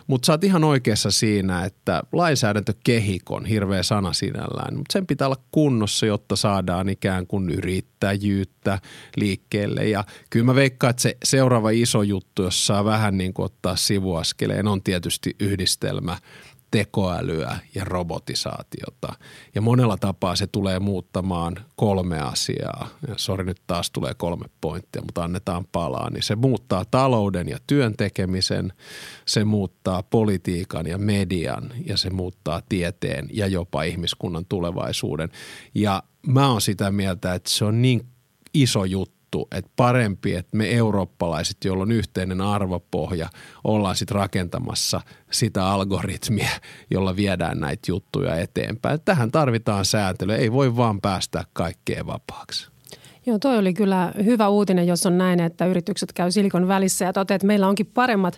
Mutta 0.08 0.26
sä 0.26 0.34
oot 0.34 0.44
ihan 0.44 0.64
oikeassa 0.64 1.12
siinä, 1.12 1.66
että 1.66 2.04
lainsäädäntökehikon, 2.12 3.46
hirveä 3.46 3.84
sana 3.84 4.14
sinällään, 4.14 4.78
mutta 4.78 4.94
sen 4.94 5.08
pitää 5.08 5.28
olla 5.28 5.44
kunnossa, 5.52 6.06
jotta 6.06 6.36
saadaan 6.36 6.90
ikään 6.90 7.28
kuin 7.28 7.50
yrittäjyyttä 7.50 8.80
liikkeelle. 9.16 9.90
Ja 9.90 10.04
kyllä 10.30 10.46
mä 10.46 10.56
veikkaan, 10.56 10.90
että 10.90 11.02
se 11.02 11.18
seuraava 11.24 11.70
iso 11.70 12.02
juttu, 12.02 12.44
jos 12.44 12.68
saa 12.68 12.86
vähän 12.86 13.18
niin 13.18 13.34
kuin 13.34 13.46
ottaa 13.46 13.76
sivuaskeleen, 13.76 14.68
on 14.68 14.84
tietysti 14.84 15.36
yhdistelmä– 15.40 16.18
tekoälyä 16.72 17.60
ja 17.76 17.84
robotisaatiota. 17.86 19.14
Ja 19.56 19.62
monella 19.62 19.98
tapaa 19.98 20.36
se 20.36 20.48
tulee 20.48 20.80
muuttamaan 20.80 21.56
kolme 21.76 22.20
asiaa. 22.20 22.88
Sori 23.18 23.44
nyt 23.44 23.62
taas 23.68 23.92
tulee 23.92 24.14
kolme 24.14 24.46
pointtia, 24.62 25.02
mutta 25.02 25.24
annetaan 25.24 25.66
palaa. 25.72 26.10
Niin 26.10 26.24
se 26.24 26.36
muuttaa 26.36 26.86
talouden 26.86 27.50
ja 27.50 27.58
työn 27.68 27.98
tekemisen, 27.98 28.74
se 29.26 29.44
muuttaa 29.44 30.04
politiikan 30.04 30.88
ja 30.88 30.98
median 30.98 31.74
ja 31.86 31.98
se 31.98 32.10
muuttaa 32.10 32.62
tieteen 32.70 33.30
ja 33.34 33.48
jopa 33.48 33.84
ihmiskunnan 33.84 34.46
tulevaisuuden. 34.46 35.30
Ja 35.76 36.04
mä 36.28 36.52
oon 36.52 36.62
sitä 36.62 36.92
mieltä, 36.92 37.34
että 37.34 37.50
se 37.50 37.66
on 37.66 37.82
niin 37.82 38.06
iso 38.54 38.86
juttu 38.86 39.21
juttu, 39.36 39.48
että 39.58 39.72
parempi, 39.76 40.36
että 40.36 40.58
me 40.58 40.72
eurooppalaiset, 40.72 41.58
joilla 41.66 41.84
on 41.84 41.92
yhteinen 41.92 42.42
arvopohja, 42.42 43.30
ollaan 43.64 43.96
sitten 43.96 44.16
rakentamassa 44.16 45.02
sitä 45.32 45.68
algoritmia, 45.68 46.50
jolla 46.92 47.16
viedään 47.16 47.60
näitä 47.60 47.92
juttuja 47.92 48.36
eteenpäin. 48.36 49.00
Tähän 49.06 49.32
tarvitaan 49.32 49.86
sääntelyä, 49.86 50.36
ei 50.36 50.52
voi 50.52 50.76
vaan 50.76 51.02
päästä 51.02 51.44
kaikkeen 51.54 52.08
vapaaksi. 52.08 52.72
Joo, 53.26 53.40
toi 53.40 53.58
oli 53.58 53.74
kyllä 53.74 54.14
hyvä 54.26 54.48
uutinen, 54.48 54.88
jos 54.88 55.06
on 55.06 55.18
näin, 55.18 55.40
että 55.40 55.66
yritykset 55.66 56.14
käy 56.14 56.32
silikon 56.32 56.68
välissä 56.68 57.06
ja 57.06 57.14
toteat, 57.14 57.36
että 57.36 57.48
meillä 57.48 57.68
onkin 57.68 57.86
paremmat 57.86 58.38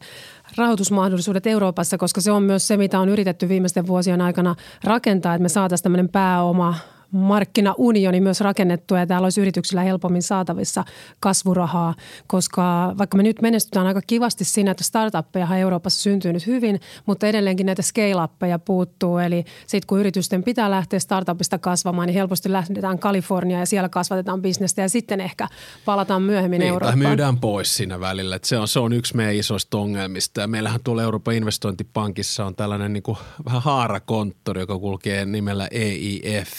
rahoitusmahdollisuudet 0.58 1.48
Euroopassa, 1.48 1.98
koska 1.98 2.22
se 2.22 2.32
on 2.32 2.44
myös 2.44 2.68
se, 2.68 2.78
mitä 2.78 3.00
on 3.00 3.10
yritetty 3.10 3.50
viimeisten 3.50 3.88
vuosien 3.88 4.22
aikana 4.22 4.56
rakentaa, 4.84 5.36
että 5.36 5.44
me 5.44 5.50
saataisiin 5.50 5.84
tämmöinen 5.84 6.10
pääoma 6.10 6.76
markkinaunioni 7.14 8.22
myös 8.22 8.42
rakennettua 8.42 9.00
ja 9.00 9.08
täällä 9.08 9.26
olisi 9.26 9.42
yrityksillä 9.42 9.82
helpommin 9.82 10.22
saatavissa 10.22 10.84
kasvurahaa, 11.20 11.96
koska 12.28 12.94
vaikka 12.98 13.18
me 13.18 13.24
nyt 13.24 13.42
menestytään 13.42 13.88
aika 13.88 14.02
kivasti 14.08 14.46
siinä, 14.46 14.72
että 14.72 14.84
startuppeja 14.84 15.58
Euroopassa 15.58 16.02
syntyy 16.02 16.34
nyt 16.34 16.48
hyvin, 16.48 16.80
mutta 17.06 17.28
edelleenkin 17.28 17.66
näitä 17.66 17.82
scale-uppeja 17.82 18.60
puuttuu. 18.60 19.18
Eli 19.18 19.46
sitten 19.68 19.88
kun 19.88 20.00
yritysten 20.00 20.44
pitää 20.44 20.72
lähteä 20.72 21.00
startupista 21.00 21.58
kasvamaan, 21.58 22.08
niin 22.08 22.16
helposti 22.16 22.52
lähdetään 22.52 23.00
Kaliforniaan 23.00 23.60
ja 23.60 23.66
siellä 23.66 23.90
kasvatetaan 23.90 24.42
bisnestä 24.42 24.82
ja 24.82 24.90
sitten 24.90 25.22
ehkä 25.22 25.48
palataan 25.86 26.22
myöhemmin 26.22 26.60
niin, 26.60 26.70
Eurooppaan. 26.70 27.00
Tai 27.00 27.08
myydään 27.10 27.38
pois 27.38 27.76
siinä 27.76 28.00
välillä. 28.00 28.40
se, 28.44 28.58
on, 28.58 28.68
se 28.68 28.80
on 28.80 28.94
yksi 28.94 29.16
meidän 29.16 29.36
isoista 29.36 29.78
ongelmista. 29.78 30.42
Ja 30.42 30.48
meillähän 30.48 30.80
tuolla 30.84 31.04
Euroopan 31.04 31.34
investointipankissa 31.34 32.46
on 32.46 32.56
tällainen 32.56 32.94
niin 32.94 33.04
kuin 33.04 33.18
vähän 33.46 33.62
haarakonttori, 33.62 34.62
joka 34.62 34.80
kulkee 34.80 35.26
nimellä 35.26 35.68
EIF, 35.72 36.50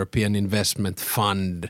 European 0.00 0.36
Investment 0.36 1.00
Fund, 1.00 1.64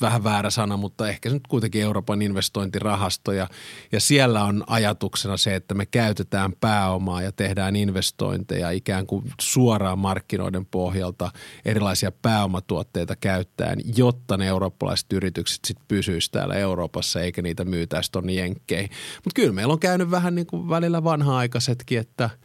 vähän 0.00 0.24
väärä 0.24 0.50
sana, 0.50 0.76
mutta 0.76 1.08
ehkä 1.08 1.28
se 1.28 1.34
nyt 1.34 1.46
kuitenkin 1.48 1.82
Euroopan 1.82 2.22
investointirahasto 2.22 3.32
ja, 3.32 3.48
ja 3.92 4.00
siellä 4.00 4.44
on 4.44 4.64
ajatuksena 4.66 5.36
se, 5.36 5.54
että 5.54 5.74
me 5.74 5.86
käytetään 5.86 6.52
pääomaa 6.60 7.22
ja 7.22 7.32
tehdään 7.32 7.76
investointeja 7.76 8.70
ikään 8.70 9.06
kuin 9.06 9.32
suoraan 9.40 9.98
markkinoiden 9.98 10.66
pohjalta 10.66 11.30
erilaisia 11.64 12.12
pääomatuotteita 12.12 13.16
käyttäen, 13.16 13.80
jotta 13.96 14.36
ne 14.36 14.46
eurooppalaiset 14.46 15.12
yritykset 15.12 15.64
sitten 15.64 15.84
pysyisivät 15.88 16.32
täällä 16.32 16.54
Euroopassa 16.54 17.20
eikä 17.20 17.42
niitä 17.42 17.64
myytäisi 17.64 18.12
tuonne 18.12 18.32
jenkkeihin. 18.32 18.90
Mutta 19.24 19.34
kyllä 19.34 19.52
meillä 19.52 19.72
on 19.72 19.80
käynyt 19.80 20.10
vähän 20.10 20.34
niin 20.34 20.46
kuin 20.46 20.68
välillä 20.68 21.04
vanha-aikaisetkin, 21.04 21.98
että– 21.98 22.30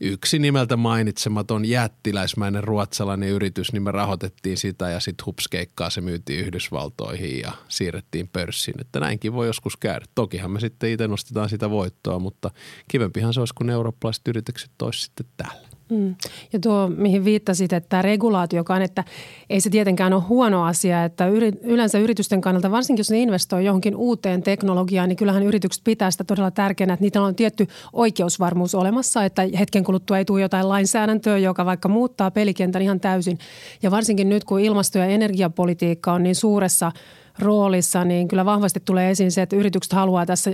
yksi 0.00 0.38
nimeltä 0.38 0.76
mainitsematon 0.76 1.64
jättiläismäinen 1.64 2.64
ruotsalainen 2.64 3.28
yritys, 3.28 3.72
niin 3.72 3.82
me 3.82 3.90
rahoitettiin 3.90 4.56
sitä 4.56 4.90
ja 4.90 5.00
sitten 5.00 5.26
hupskeikkaa 5.26 5.90
se 5.90 6.00
myytiin 6.00 6.40
Yhdysvaltoihin 6.40 7.40
ja 7.40 7.52
siirrettiin 7.68 8.28
pörssiin. 8.28 8.80
Että 8.80 9.00
näinkin 9.00 9.32
voi 9.32 9.46
joskus 9.46 9.76
käydä. 9.76 10.06
Tokihan 10.14 10.50
me 10.50 10.60
sitten 10.60 10.90
itse 10.90 11.08
nostetaan 11.08 11.48
sitä 11.48 11.70
voittoa, 11.70 12.18
mutta 12.18 12.50
kivempihan 12.88 13.34
se 13.34 13.40
olisi, 13.40 13.54
kun 13.54 13.70
eurooppalaiset 13.70 14.28
yritykset 14.28 14.82
olisivat 14.82 15.04
sitten 15.04 15.26
täällä. 15.36 15.65
Mm. 15.90 16.14
Ja 16.52 16.58
tuo, 16.58 16.90
mihin 16.96 17.24
viittasit, 17.24 17.72
että 17.72 18.02
regulaatiokaan, 18.02 18.82
että 18.82 19.04
ei 19.50 19.60
se 19.60 19.70
tietenkään 19.70 20.12
ole 20.12 20.22
huono 20.22 20.64
asia, 20.64 21.04
että 21.04 21.26
yleensä 21.62 21.98
yritysten 21.98 22.40
kannalta, 22.40 22.70
varsinkin 22.70 23.00
jos 23.00 23.10
ne 23.10 23.18
investoi 23.18 23.64
johonkin 23.64 23.96
uuteen 23.96 24.42
teknologiaan, 24.42 25.08
niin 25.08 25.16
kyllähän 25.16 25.42
yritykset 25.42 25.84
pitää 25.84 26.10
sitä 26.10 26.24
todella 26.24 26.50
tärkeänä, 26.50 26.92
että 26.92 27.04
niitä 27.04 27.22
on 27.22 27.34
tietty 27.34 27.66
oikeusvarmuus 27.92 28.74
olemassa, 28.74 29.24
että 29.24 29.42
hetken 29.58 29.84
kuluttua 29.84 30.18
ei 30.18 30.24
tule 30.24 30.40
jotain 30.40 30.68
lainsäädäntöä, 30.68 31.38
joka 31.38 31.64
vaikka 31.64 31.88
muuttaa 31.88 32.30
pelikentän 32.30 32.82
ihan 32.82 33.00
täysin. 33.00 33.38
Ja 33.82 33.90
varsinkin 33.90 34.28
nyt, 34.28 34.44
kun 34.44 34.60
ilmasto- 34.60 34.98
ja 34.98 35.06
energiapolitiikka 35.06 36.12
on 36.12 36.22
niin 36.22 36.34
suuressa 36.34 36.92
roolissa, 37.38 38.04
niin 38.04 38.28
kyllä 38.28 38.44
vahvasti 38.44 38.80
tulee 38.84 39.10
esiin 39.10 39.32
se, 39.32 39.42
että 39.42 39.56
yritykset 39.56 39.92
haluaa 39.92 40.26
tässä 40.26 40.50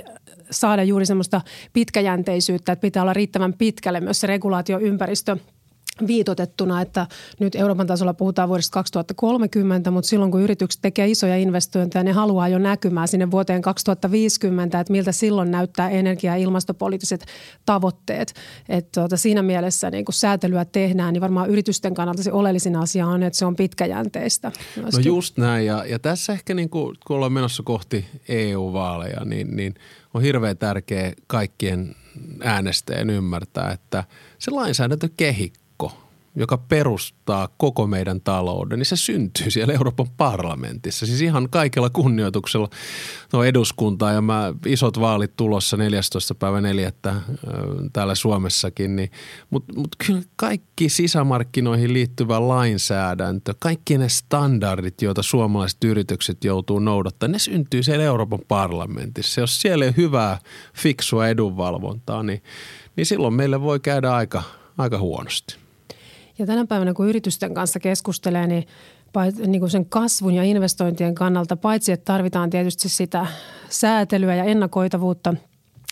saada 0.52 0.82
juuri 0.82 1.06
semmoista 1.06 1.40
pitkäjänteisyyttä, 1.72 2.72
että 2.72 2.80
pitää 2.80 3.02
olla 3.02 3.12
riittävän 3.12 3.54
pitkälle 3.54 4.00
myös 4.00 4.20
se 4.20 4.26
regulaatioympäristö 4.26 5.36
viitotettuna, 6.06 6.80
että 6.80 7.06
nyt 7.40 7.54
Euroopan 7.54 7.86
tasolla 7.86 8.14
puhutaan 8.14 8.48
vuodesta 8.48 8.74
2030, 8.74 9.90
mutta 9.90 10.08
silloin 10.08 10.30
kun 10.30 10.42
yritykset 10.42 10.82
tekee 10.82 11.08
isoja 11.08 11.36
investointeja, 11.36 12.04
ne 12.04 12.12
haluaa 12.12 12.48
jo 12.48 12.58
näkymään 12.58 13.08
sinne 13.08 13.30
vuoteen 13.30 13.62
2050, 13.62 14.80
että 14.80 14.92
miltä 14.92 15.12
silloin 15.12 15.50
näyttää 15.50 15.90
energia- 15.90 16.36
ja 16.36 16.42
ilmastopoliittiset 16.42 17.26
tavoitteet. 17.66 18.34
Että 18.68 19.00
tuota, 19.00 19.16
siinä 19.16 19.42
mielessä 19.42 19.90
niin 19.90 20.04
kun 20.04 20.14
säätelyä 20.14 20.64
tehdään, 20.64 21.12
niin 21.12 21.20
varmaan 21.20 21.50
yritysten 21.50 21.94
kannalta 21.94 22.22
se 22.22 22.32
oleellisin 22.32 22.76
asia 22.76 23.06
on, 23.06 23.22
että 23.22 23.38
se 23.38 23.46
on 23.46 23.56
pitkäjänteistä. 23.56 24.52
Myöskin. 24.76 25.04
No 25.04 25.16
just 25.16 25.38
näin 25.38 25.66
ja, 25.66 25.84
ja 25.84 25.98
tässä 25.98 26.32
ehkä 26.32 26.54
niin 26.54 26.70
kuin, 26.70 26.96
kun 27.06 27.16
ollaan 27.16 27.32
menossa 27.32 27.62
kohti 27.62 28.04
EU-vaaleja, 28.28 29.24
niin, 29.24 29.56
niin 29.56 29.74
on 30.14 30.22
hirveän 30.22 30.58
tärkeä 30.58 31.12
kaikkien 31.26 31.94
äänestäjien 32.44 33.10
ymmärtää, 33.10 33.72
että 33.72 34.04
se 34.38 34.50
lainsäädäntökehikko 34.50 35.61
joka 36.36 36.58
perustaa 36.58 37.48
koko 37.56 37.86
meidän 37.86 38.20
talouden, 38.20 38.78
niin 38.78 38.86
se 38.86 38.96
syntyy 38.96 39.50
siellä 39.50 39.74
Euroopan 39.74 40.06
parlamentissa. 40.16 41.06
Siis 41.06 41.20
ihan 41.20 41.50
kaikella 41.50 41.90
kunnioituksella 41.90 42.68
no 43.32 43.44
eduskuntaa 43.44 44.12
ja 44.12 44.20
mä, 44.20 44.54
isot 44.66 45.00
vaalit 45.00 45.36
tulossa 45.36 45.76
14. 45.76 46.34
päivä 46.34 46.60
4. 46.60 46.92
täällä 47.92 48.14
Suomessakin, 48.14 48.96
niin, 48.96 49.10
mutta 49.50 49.72
mut 49.76 49.96
kyllä 50.06 50.22
kaikki 50.36 50.88
sisämarkkinoihin 50.88 51.92
liittyvä 51.92 52.48
lainsäädäntö, 52.48 53.54
kaikki 53.58 53.98
ne 53.98 54.08
standardit, 54.08 55.02
joita 55.02 55.22
suomalaiset 55.22 55.84
yritykset 55.84 56.44
joutuu 56.44 56.78
noudattamaan, 56.78 57.32
ne 57.32 57.38
syntyy 57.38 57.82
siellä 57.82 58.04
Euroopan 58.04 58.40
parlamentissa. 58.48 59.40
Jos 59.40 59.60
siellä 59.60 59.84
ei 59.84 59.94
hyvää, 59.96 60.38
fiksua 60.74 61.28
edunvalvontaa, 61.28 62.22
niin, 62.22 62.42
niin 62.96 63.06
silloin 63.06 63.34
meille 63.34 63.60
voi 63.60 63.80
käydä 63.80 64.14
aika, 64.14 64.42
aika 64.78 64.98
huonosti. 64.98 65.61
Ja 66.42 66.46
tänä 66.46 66.66
päivänä, 66.66 66.94
kun 66.94 67.08
yritysten 67.08 67.54
kanssa 67.54 67.80
keskustelee, 67.80 68.46
niin 68.46 68.66
niin 69.46 69.60
kuin 69.60 69.70
sen 69.70 69.86
kasvun 69.86 70.34
ja 70.34 70.42
investointien 70.42 71.14
kannalta, 71.14 71.56
paitsi 71.56 71.92
että 71.92 72.04
tarvitaan 72.04 72.50
tietysti 72.50 72.88
sitä 72.88 73.26
säätelyä 73.68 74.34
ja 74.34 74.44
ennakoitavuutta, 74.44 75.34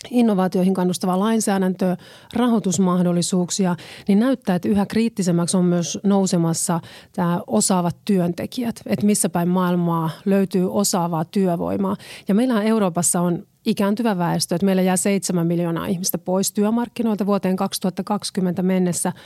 innovaatioihin 0.09 0.73
kannustavaa 0.73 1.19
lainsäädäntöä, 1.19 1.97
rahoitusmahdollisuuksia, 2.33 3.75
niin 4.07 4.19
näyttää, 4.19 4.55
että 4.55 4.69
yhä 4.69 4.85
kriittisemmäksi 4.85 5.57
on 5.57 5.65
myös 5.65 5.99
nousemassa 6.03 6.79
tämä 7.13 7.41
osaavat 7.47 7.95
työntekijät, 8.05 8.81
että 8.85 9.05
missä 9.05 9.29
päin 9.29 9.49
maailmaa 9.49 10.09
löytyy 10.25 10.73
osaavaa 10.73 11.25
työvoimaa. 11.25 11.95
Ja 12.27 12.35
meillähän 12.35 12.65
Euroopassa 12.65 13.21
on 13.21 13.47
ikääntyvä 13.65 14.17
väestö, 14.17 14.55
että 14.55 14.65
meillä 14.65 14.81
jää 14.81 14.97
7 14.97 15.47
miljoonaa 15.47 15.85
ihmistä 15.85 16.17
pois 16.17 16.51
työmarkkinoilta 16.51 17.25
vuoteen 17.25 17.55
2020 17.55 18.63
mennessä– 18.63 19.13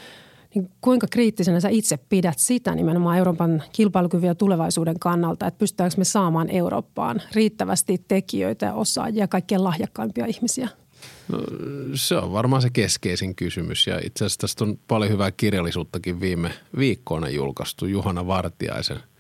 niin 0.56 0.72
kuinka 0.82 1.08
kriittisenä 1.12 1.60
sä 1.60 1.70
itse 1.70 1.98
pidät 1.98 2.40
sitä 2.40 2.76
nimenomaan 2.76 3.18
Euroopan 3.18 3.64
kilpailukyvyn 3.72 4.28
ja 4.28 4.36
tulevaisuuden 4.36 5.00
kannalta, 5.00 5.48
että 5.48 5.58
pystytäänkö 5.58 5.96
me 5.98 6.04
saamaan 6.04 6.50
Eurooppaan 6.50 7.22
riittävästi 7.34 8.06
tekijöitä 8.08 8.66
ja 8.66 8.74
osaajia 8.74 9.24
ja 9.24 9.28
kaikkien 9.28 9.64
lahjakkaimpia 9.64 10.26
ihmisiä? 10.26 10.70
No, 11.28 11.40
se 11.94 12.16
on 12.16 12.34
varmaan 12.34 12.62
se 12.62 12.70
keskeisin 12.70 13.36
kysymys 13.36 13.88
ja 13.88 14.00
itse 14.04 14.26
asiassa 14.26 14.40
tästä 14.40 14.64
on 14.64 14.80
paljon 14.88 15.12
hyvää 15.12 15.32
kirjallisuuttakin 15.32 16.20
viime 16.20 16.52
viikkoina 16.78 17.30
julkaistu 17.30 17.86
Juhana 17.86 18.28
Vartiaisen– 18.28 19.00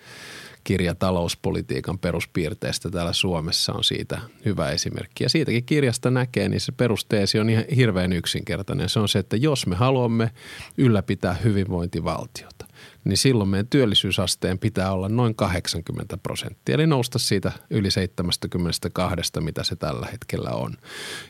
kirja 0.65 0.95
talouspolitiikan 0.95 1.99
peruspiirteistä 1.99 2.89
täällä 2.89 3.13
Suomessa 3.13 3.73
on 3.73 3.83
siitä 3.83 4.19
hyvä 4.45 4.69
esimerkki. 4.69 5.23
Ja 5.23 5.29
siitäkin 5.29 5.65
kirjasta 5.65 6.11
näkee, 6.11 6.49
niin 6.49 6.61
se 6.61 6.71
perusteesi 6.71 7.39
on 7.39 7.49
ihan 7.49 7.63
hirveän 7.75 8.13
yksinkertainen. 8.13 8.89
Se 8.89 8.99
on 8.99 9.09
se, 9.09 9.19
että 9.19 9.37
jos 9.37 9.67
me 9.67 9.75
haluamme 9.75 10.31
ylläpitää 10.77 11.33
hyvinvointivaltiota, 11.33 12.65
niin 13.05 13.17
silloin 13.17 13.49
meidän 13.49 13.67
työllisyysasteen 13.67 14.59
pitää 14.59 14.91
olla 14.91 15.09
noin 15.09 15.35
80 15.35 16.17
prosenttia, 16.17 16.75
eli 16.75 16.87
nousta 16.87 17.19
siitä 17.19 17.51
yli 17.69 17.91
72, 17.91 19.31
mitä 19.39 19.63
se 19.63 19.75
tällä 19.75 20.07
hetkellä 20.11 20.49
on. 20.49 20.77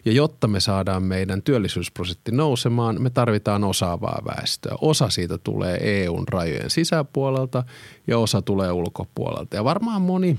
Ja 0.05 0.12
jotta 0.12 0.48
me 0.48 0.60
saadaan 0.60 1.03
meidän 1.03 1.41
työllisyysprosentti 1.41 2.32
nousemaan, 2.32 3.01
me 3.01 3.10
tarvitaan 3.10 3.63
osaavaa 3.63 4.22
väestöä. 4.25 4.75
Osa 4.82 5.10
siitä 5.10 5.38
tulee 5.38 6.03
EUn 6.03 6.27
rajojen 6.27 6.70
sisäpuolelta 6.70 7.63
ja 8.08 8.17
osa 8.17 8.41
tulee 8.41 8.72
ulkopuolelta. 8.72 9.55
Ja 9.55 9.63
varmaan 9.63 10.01
moni 10.01 10.38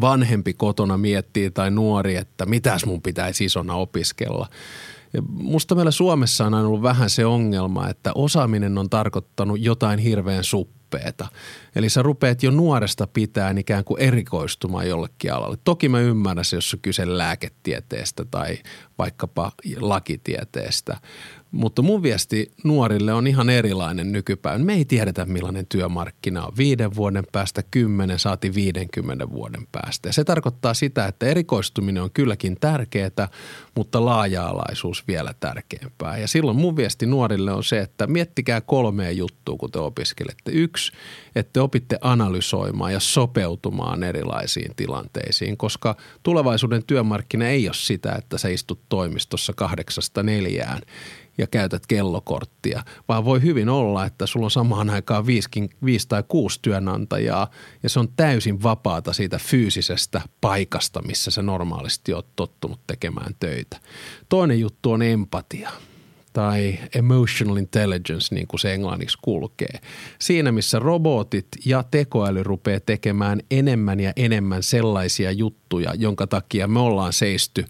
vanhempi 0.00 0.52
kotona 0.52 0.96
miettii 0.96 1.50
tai 1.50 1.70
nuori, 1.70 2.16
että 2.16 2.46
mitäs 2.46 2.86
mun 2.86 3.02
pitäisi 3.02 3.44
isona 3.44 3.74
opiskella. 3.74 4.48
Ja 5.12 5.22
musta 5.28 5.74
meillä 5.74 5.90
Suomessa 5.90 6.46
on 6.46 6.54
aina 6.54 6.68
ollut 6.68 6.82
vähän 6.82 7.10
se 7.10 7.26
ongelma, 7.26 7.88
että 7.88 8.12
osaaminen 8.14 8.78
on 8.78 8.90
tarkoittanut 8.90 9.60
jotain 9.60 9.98
hirveän 9.98 10.44
suppeeta. 10.44 11.28
Eli 11.76 11.88
sä 11.88 12.02
rupeat 12.02 12.42
jo 12.42 12.50
nuoresta 12.50 13.06
pitään 13.06 13.58
ikään 13.58 13.84
kuin 13.84 14.00
erikoistumaan 14.00 14.88
jollekin 14.88 15.32
alalle. 15.32 15.58
Toki 15.64 15.88
mä 15.88 16.00
ymmärrän 16.00 16.44
se, 16.44 16.56
jos 16.56 16.74
on 16.74 16.80
kyse 16.80 17.18
lääketieteestä 17.18 18.24
tai 18.24 18.58
vaikkapa 18.98 19.52
lakitieteestä. 19.80 20.96
Mutta 21.52 21.82
mun 21.82 22.02
viesti 22.02 22.52
nuorille 22.64 23.12
on 23.12 23.26
ihan 23.26 23.50
erilainen 23.50 24.12
nykypäivän. 24.12 24.66
Me 24.66 24.74
ei 24.74 24.84
tiedetä 24.84 25.24
millainen 25.24 25.66
työmarkkina 25.66 26.46
on 26.46 26.52
viiden 26.56 26.94
vuoden 26.94 27.24
päästä, 27.32 27.62
kymmenen 27.70 28.18
saati 28.18 28.54
viidenkymmenen 28.54 29.30
vuoden 29.30 29.66
päästä. 29.72 30.08
Ja 30.08 30.12
se 30.12 30.24
tarkoittaa 30.24 30.74
sitä, 30.74 31.06
että 31.06 31.26
erikoistuminen 31.26 32.02
on 32.02 32.10
kylläkin 32.10 32.56
tärkeää, 32.60 33.28
mutta 33.74 34.04
laaja-alaisuus 34.04 35.08
vielä 35.08 35.34
tärkeämpää. 35.40 36.18
Ja 36.18 36.28
silloin 36.28 36.56
mun 36.56 36.76
viesti 36.76 37.06
nuorille 37.06 37.52
on 37.52 37.64
se, 37.64 37.80
että 37.80 38.06
miettikää 38.06 38.60
kolmea 38.60 39.10
juttua, 39.10 39.56
kun 39.56 39.70
te 39.70 39.78
opiskelette. 39.78 40.50
Yksi, 40.52 40.92
että 41.36 41.62
opitte 41.62 41.98
analysoimaan 42.00 42.92
ja 42.92 43.00
sopeutumaan 43.00 44.02
erilaisiin 44.02 44.76
tilanteisiin, 44.76 45.56
koska 45.56 45.96
tulevaisuuden 46.22 46.84
työmarkkina 46.84 47.48
ei 47.48 47.68
ole 47.68 47.74
sitä, 47.74 48.12
että 48.12 48.38
sä 48.38 48.48
istut 48.48 48.80
toimistossa 48.88 49.52
kahdeksasta 49.52 50.22
neljään 50.22 50.80
ja 51.38 51.46
käytät 51.46 51.86
kellokorttia, 51.86 52.82
vaan 53.08 53.24
voi 53.24 53.42
hyvin 53.42 53.68
olla, 53.68 54.06
että 54.06 54.26
sulla 54.26 54.46
on 54.46 54.50
samaan 54.50 54.90
aikaan 54.90 55.26
viisi, 55.26 55.48
viisi 55.84 56.08
tai 56.08 56.24
kuusi 56.28 56.58
työnantajaa 56.62 57.50
ja 57.82 57.88
se 57.88 58.00
on 58.00 58.08
täysin 58.16 58.62
vapaata 58.62 59.12
siitä 59.12 59.38
fyysisestä 59.38 60.20
paikasta, 60.40 61.02
missä 61.02 61.30
sä 61.30 61.42
normaalisti 61.42 62.12
oot 62.14 62.36
tottunut 62.36 62.80
tekemään 62.86 63.34
töitä. 63.40 63.80
Toinen 64.28 64.60
juttu 64.60 64.90
on 64.90 65.02
empatia– 65.02 65.70
tai 66.32 66.78
emotional 66.94 67.56
intelligence, 67.56 68.34
niin 68.34 68.46
kuin 68.46 68.60
se 68.60 68.74
englanniksi 68.74 69.18
kulkee. 69.22 69.80
Siinä, 70.18 70.52
missä 70.52 70.78
robotit 70.78 71.46
ja 71.64 71.84
tekoäly 71.90 72.42
rupeaa 72.42 72.80
tekemään 72.80 73.40
enemmän 73.50 74.00
ja 74.00 74.12
enemmän 74.16 74.62
sellaisia 74.62 75.32
juttuja, 75.32 75.61
jonka 75.80 76.26
takia 76.26 76.68
me 76.68 76.80
ollaan 76.80 77.12
seisty 77.12 77.64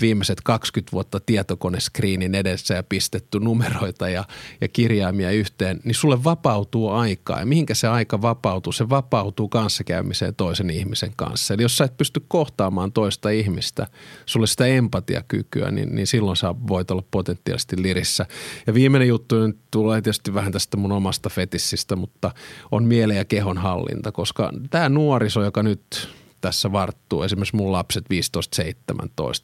viimeiset 0.00 0.40
20 0.44 0.92
vuotta 0.92 1.20
tietokoneskriinin 1.20 2.34
edessä 2.34 2.74
ja 2.74 2.82
pistetty 2.82 3.40
numeroita 3.40 4.08
ja, 4.08 4.24
ja 4.60 4.68
kirjaimia 4.68 5.30
yhteen, 5.30 5.80
niin 5.84 5.94
sulle 5.94 6.24
vapautuu 6.24 6.90
aikaa. 6.90 7.40
Ja 7.40 7.46
mihinkä 7.46 7.74
se 7.74 7.88
aika 7.88 8.22
vapautuu? 8.22 8.72
Se 8.72 8.88
vapautuu 8.88 9.48
kanssakäymiseen 9.48 10.34
toisen 10.34 10.70
ihmisen 10.70 11.12
kanssa. 11.16 11.54
Eli 11.54 11.62
jos 11.62 11.76
sä 11.76 11.84
et 11.84 11.96
pysty 11.96 12.24
kohtaamaan 12.28 12.92
toista 12.92 13.30
ihmistä, 13.30 13.86
sulle 14.26 14.46
sitä 14.46 14.66
empatiakykyä, 14.66 15.70
niin, 15.70 15.94
niin 15.94 16.06
silloin 16.06 16.36
sä 16.36 16.54
voit 16.68 16.90
olla 16.90 17.04
potentiaalisesti 17.10 17.82
liri 17.82 18.00
piirissä. 18.00 18.26
Ja 18.66 18.74
viimeinen 18.74 19.08
juttu 19.08 19.46
nyt 19.46 19.58
tulee 19.70 20.00
tietysti 20.00 20.34
vähän 20.34 20.52
tästä 20.52 20.76
mun 20.76 20.92
omasta 20.92 21.28
fetissistä, 21.28 21.96
mutta 21.96 22.30
on 22.70 22.84
mielen 22.84 23.16
ja 23.16 23.24
kehon 23.24 23.58
hallinta, 23.58 24.12
koska 24.12 24.52
tämä 24.70 24.88
nuoriso, 24.88 25.44
joka 25.44 25.62
nyt 25.62 26.08
tässä 26.40 26.72
varttuu, 26.72 27.22
esimerkiksi 27.22 27.56
mun 27.56 27.72
lapset 27.72 28.04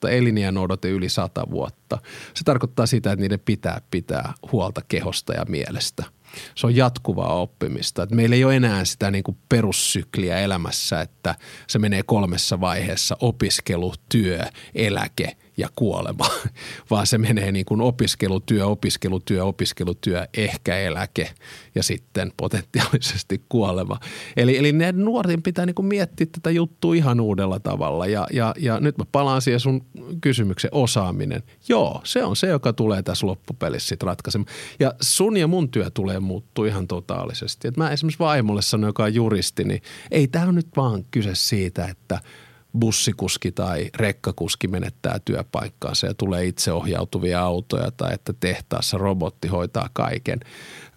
15-17, 0.07 0.09
eliniän 0.11 0.59
odote 0.59 0.89
yli 0.89 1.09
100 1.09 1.51
vuotta. 1.51 1.99
Se 2.35 2.45
tarkoittaa 2.45 2.87
sitä, 2.87 3.13
että 3.13 3.23
niiden 3.23 3.41
pitää 3.41 3.81
pitää 3.91 4.35
huolta 4.53 4.81
kehosta 4.89 5.33
ja 5.33 5.45
mielestä– 5.49 6.05
se 6.55 6.67
on 6.67 6.77
jatkuvaa 6.77 7.35
oppimista. 7.35 8.03
Et 8.03 8.11
meillä 8.11 8.37
ei 8.37 8.45
ole 8.45 8.57
enää 8.57 8.85
sitä 8.85 9.11
niin 9.11 9.25
kuin 9.25 9.37
perussykliä 9.49 10.39
elämässä, 10.39 11.01
että 11.01 11.35
se 11.67 11.79
menee 11.79 12.03
kolmessa 12.03 12.61
vaiheessa 12.61 13.17
opiskelu, 13.21 13.95
työ, 14.09 14.41
eläke 14.75 15.37
ja 15.57 15.69
kuolema, 15.77 16.27
vaan 16.91 17.07
se 17.07 17.19
menee 17.19 17.53
niin 17.53 17.67
kuin 17.67 17.81
opiskelutyö, 17.81 18.67
opiskelutyö, 18.67 19.45
opiskelutyö, 19.45 20.27
ehkä 20.35 20.79
eläke 20.79 21.35
ja 21.75 21.83
sitten 21.83 22.33
potentiaalisesti 22.37 23.43
kuolema. 23.49 24.01
Eli, 24.37 24.59
eli 24.59 24.73
ne 24.73 24.93
nuorten 24.93 25.43
pitää 25.43 25.67
niin 25.67 25.75
kuin 25.75 25.87
miettiä 25.87 26.27
tätä 26.33 26.51
juttua 26.51 26.95
ihan 26.95 27.21
uudella 27.21 27.61
tavalla 27.61 28.07
ja, 28.07 28.27
ja, 28.33 28.55
ja 28.59 28.81
nyt 28.81 28.99
mä 28.99 29.05
palaan 29.13 29.43
siihen 29.43 29.61
sun 29.61 29.85
kysymyksen 30.21 30.71
osaaminen. 30.73 31.43
Joo, 31.69 32.01
se 32.05 32.25
on 32.25 32.37
se, 32.37 32.47
joka 32.47 32.73
tulee 32.73 33.03
tässä 33.03 33.27
loppupelissä 33.27 33.89
sitten 33.89 34.07
ratkaisemaan. 34.07 34.55
Ja 34.81 34.95
sun 35.01 35.37
ja 35.37 35.47
mun 35.47 35.71
työ 35.71 35.91
tulee 35.91 36.21
muuttua 36.21 36.67
ihan 36.67 36.87
totaalisesti. 36.87 37.69
Et 37.69 37.77
mä 37.77 37.91
esimerkiksi 37.91 38.19
vaimolle 38.19 38.63
sanoin, 38.63 38.89
joka 38.89 39.05
on 39.05 39.15
juristi, 39.15 39.65
niin 39.65 39.83
ei 40.11 40.29
tämä 40.29 40.53
nyt 40.53 40.69
vaan 40.77 41.05
kyse 41.11 41.35
siitä, 41.35 41.85
että– 41.85 42.21
bussikuski 42.77 43.53
tai 43.53 43.91
rekkakuski 43.95 44.69
menettää 44.69 45.19
työpaikkaansa 45.25 46.07
ja 46.07 46.15
tulee 46.15 46.47
itseohjautuvia 46.47 47.41
autoja 47.41 47.91
tai 47.91 48.15
että 48.15 48.33
tehtaassa 48.41 48.99
robotti 48.99 49.49
hoitaa 49.49 49.89
kaiken. 49.93 50.41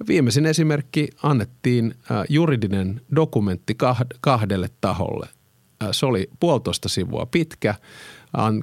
Viimeisin 0.07 0.45
esimerkki 0.45 1.07
annettiin 1.23 1.95
äh, 2.11 2.23
juridinen 2.29 3.01
dokumentti 3.15 3.75
kahdelle 4.21 4.69
taholle. 4.81 5.27
Äh, 5.83 5.89
se 5.91 6.05
oli 6.05 6.29
puolitoista 6.39 6.89
sivua 6.89 7.25
pitkä, 7.25 7.75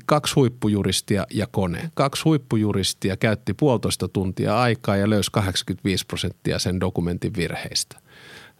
kaksi 0.06 0.34
huippujuristia 0.34 1.26
ja 1.30 1.46
kone. 1.46 1.90
Kaksi 1.94 2.22
huippujuristia 2.22 3.16
käytti 3.16 3.54
puolitoista 3.54 4.08
tuntia 4.08 4.60
aikaa 4.60 4.96
ja 4.96 5.10
löysi 5.10 5.30
85 5.32 6.06
prosenttia 6.06 6.58
sen 6.58 6.80
dokumentin 6.80 7.32
virheistä. 7.36 7.96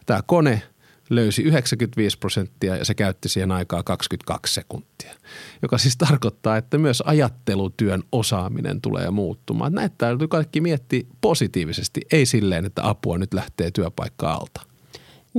Tämä 0.05 0.21
kone– 0.27 0.61
löysi 1.09 1.41
95 1.41 2.17
prosenttia 2.17 2.75
ja 2.75 2.85
se 2.85 2.93
käytti 2.93 3.29
siihen 3.29 3.51
aikaa 3.51 3.83
22 3.83 4.53
sekuntia. 4.53 5.13
Joka 5.61 5.77
siis 5.77 5.97
tarkoittaa, 5.97 6.57
että 6.57 6.77
myös 6.77 7.03
ajattelutyön 7.05 8.03
osaaminen 8.11 8.81
tulee 8.81 9.11
muuttumaan. 9.11 9.73
Näitä 9.73 9.95
täytyy 9.97 10.27
kaikki 10.27 10.61
miettiä 10.61 11.01
positiivisesti, 11.21 12.01
ei 12.11 12.25
silleen, 12.25 12.65
että 12.65 12.89
apua 12.89 13.17
nyt 13.17 13.33
lähtee 13.33 13.71
työpaikka 13.71 14.33
alta. 14.33 14.61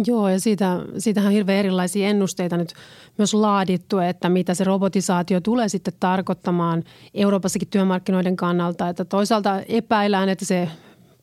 Joo, 0.07 0.29
ja 0.29 0.41
siitä, 0.41 0.81
siitähän 0.99 1.29
on 1.29 1.33
hirveän 1.33 1.59
erilaisia 1.59 2.09
ennusteita 2.09 2.57
nyt 2.57 2.75
myös 3.19 3.35
laadittu, 3.35 3.99
että 3.99 4.29
mitä 4.29 4.55
se 4.55 4.65
robotisaatio 4.65 5.41
tulee 5.41 5.69
sitten 5.69 5.95
tarkoittamaan 6.01 6.85
Euroopassakin 7.15 7.69
työmarkkinoiden 7.69 8.37
kannalta. 8.37 8.89
Että 8.89 9.05
toisaalta 9.05 9.61
epäillään, 9.61 10.29
että 10.29 10.45
se 10.45 10.69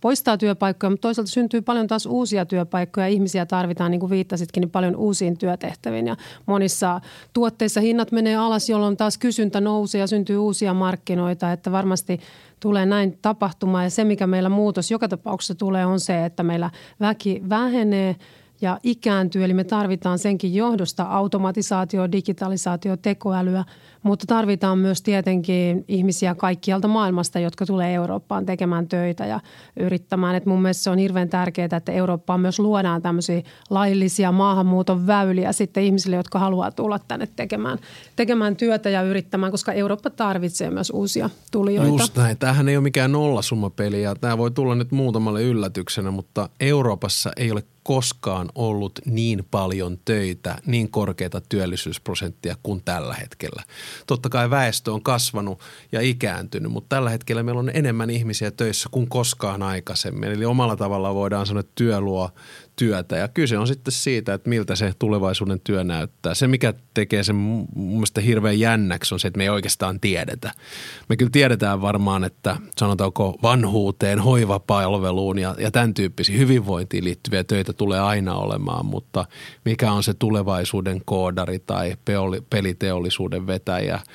poistaa 0.06 0.38
työpaikkoja, 0.38 0.89
mutta 0.89 1.02
toisaalta 1.02 1.32
syntyy 1.32 1.62
paljon 1.62 1.88
taas 1.88 2.06
uusia 2.06 2.46
työpaikkoja. 2.46 3.08
Ihmisiä 3.08 3.46
tarvitaan, 3.46 3.91
niin 3.91 4.00
kuin 4.00 4.10
viittasitkin, 4.10 4.62
niin 4.62 4.72
paljon 4.72 4.96
uusiin 4.96 5.38
työtehtäviin. 5.38 6.08
Ja 6.08 6.15
monissa 6.46 7.02
tuotteissa 7.34 7.82
hinnat 7.82 8.12
menee 8.12 8.36
alas, 8.36 8.70
jolloin 8.70 8.98
taas 8.98 9.18
kysyntä 9.18 9.62
nousee 9.62 10.02
ja 10.02 10.08
syntyy 10.08 10.38
uusia 10.38 10.74
markkinoita. 10.74 11.52
Että 11.52 11.72
varmasti 11.72 12.20
tulee 12.60 12.86
näin 12.86 13.18
tapahtumaan. 13.22 13.84
Ja 13.84 13.89
se, 13.89 14.04
mikä 14.04 14.28
meillä 14.28 14.50
muutos 14.50 14.91
joka 14.91 15.08
tapauksessa 15.08 15.56
tulee, 15.56 15.86
on 15.86 16.00
se, 16.00 16.26
että 16.26 16.44
meillä 16.44 16.70
väki 17.00 17.41
vähenee– 17.50 18.15
ja 18.65 18.80
ikääntyy. 18.84 19.43
Eli 19.43 19.54
me 19.54 19.63
tarvitaan 19.63 20.19
senkin 20.19 20.56
johdosta 20.56 21.04
automatisaatio, 21.04 22.12
digitalisaatio, 22.12 22.97
tekoälyä, 22.97 23.63
mutta 24.04 24.25
tarvitaan 24.28 24.78
myös 24.78 25.01
tietenkin 25.01 25.86
ihmisiä 25.88 26.36
kaikkialta 26.36 26.88
maailmasta, 26.88 27.39
jotka 27.39 27.65
tulee 27.65 27.93
Eurooppaan 27.93 28.45
tekemään 28.45 28.88
töitä 28.88 29.25
ja 29.25 29.39
yrittämään. 29.80 30.36
Et 30.36 30.45
mun 30.45 30.62
mielestä 30.62 30.84
se 30.84 30.89
on 30.89 30.97
hirveän 30.97 31.30
tärkeää, 31.30 31.69
että 31.78 31.91
Eurooppaan 31.91 32.39
myös 32.39 32.60
luodaan 32.60 33.01
tämmöisiä 33.01 33.41
laillisia 33.69 34.32
maahanmuuton 34.32 35.08
väyliä 35.08 35.51
sitten 35.51 35.84
ihmisille, 35.84 36.15
jotka 36.15 36.39
haluaa 36.39 36.71
tulla 36.71 36.99
tänne 36.99 37.28
tekemään, 37.36 37.78
tekemään 38.15 38.56
työtä 38.56 38.89
ja 38.89 39.01
yrittämään, 39.01 39.51
koska 39.51 39.73
Eurooppa 39.73 40.10
tarvitsee 40.10 40.69
myös 40.69 40.89
uusia 40.89 41.30
tulijoita. 41.51 41.91
Just 41.91 42.17
näin. 42.17 42.38
Tämähän 42.38 42.69
ei 42.69 42.78
ole 42.78 42.84
mikään 42.84 43.12
nollasummapeli 43.12 44.01
ja 44.01 44.15
tämä 44.15 44.38
voi 44.38 44.51
tulla 44.51 44.75
nyt 44.75 44.91
muutamalle 44.91 45.43
yllätyksenä, 45.43 46.12
mutta 46.12 46.49
Euroopassa 46.60 47.32
ei 47.38 47.51
ole 47.51 47.63
koskaan 47.86 48.50
ollut 48.56 49.00
niin 49.06 49.48
paljon 49.52 49.98
töitä, 50.06 50.56
niin 50.65 50.91
korkeita 50.91 51.41
työllisyysprosenttia 51.50 52.56
kuin 52.63 52.82
tällä 52.86 53.13
hetkellä. 53.13 53.63
Totta 54.08 54.30
kai 54.30 54.50
väestö 54.50 54.93
on 54.93 55.04
kasvanut 55.04 55.60
ja 55.91 56.02
ikääntynyt, 56.02 56.71
mutta 56.71 56.95
tällä 56.95 57.10
hetkellä 57.10 57.43
meillä 57.43 57.60
on 57.60 57.71
enemmän 57.74 58.10
ihmisiä 58.10 58.52
töissä 58.52 58.89
kuin 58.91 59.10
koskaan 59.10 59.63
aikaisemmin. 59.63 60.32
Eli 60.32 60.45
omalla 60.45 60.76
tavalla 60.76 61.15
voidaan 61.15 61.45
sanoa, 61.45 61.60
että 61.60 61.71
työ 61.76 62.02
luo 62.02 62.30
työtä 62.76 63.18
ja 63.18 63.28
kyse 63.28 63.58
on 63.58 63.68
sitten 63.68 63.92
siitä, 63.92 64.34
että 64.34 64.50
miltä 64.50 64.76
se 64.76 64.94
tulevaisuuden 65.00 65.60
työ 65.60 65.84
näyttää. 65.84 66.34
Se, 66.34 66.48
mikä 66.48 66.74
tekee 66.94 67.24
sen 67.24 67.36
mun 67.36 67.68
mielestä 67.76 68.22
hirveän 68.22 68.60
jännäksi 68.60 69.16
on 69.16 69.20
se, 69.20 69.28
että 69.28 69.38
me 69.38 69.44
ei 69.44 69.50
oikeastaan 69.50 70.00
tiedetä. 70.00 70.52
Me 71.10 71.18
kyllä 71.18 71.30
tiedetään 71.32 71.82
varmaan, 71.82 72.24
että 72.24 72.58
sanotaanko 72.78 73.38
vanhuuteen, 73.44 74.20
hoivapalveluun 74.20 75.40
ja, 75.40 75.56
ja 75.58 75.72
tämän 75.72 75.94
tyyppisiin 75.94 76.40
hyvinvointiin 76.40 77.04
liittyviä 77.04 77.44
töitä 77.44 77.74
tulee 77.74 78.00
aina 78.00 78.36
olemaan, 78.36 78.86
mutta 78.86 79.26
mikä 79.66 79.92
on 79.92 80.04
se 80.04 80.14
tulevaisuuden 80.14 81.02
koodari 81.06 81.60
tai 81.60 81.96
peliteollisuuden 82.50 83.48
vetäjä– 83.48 84.00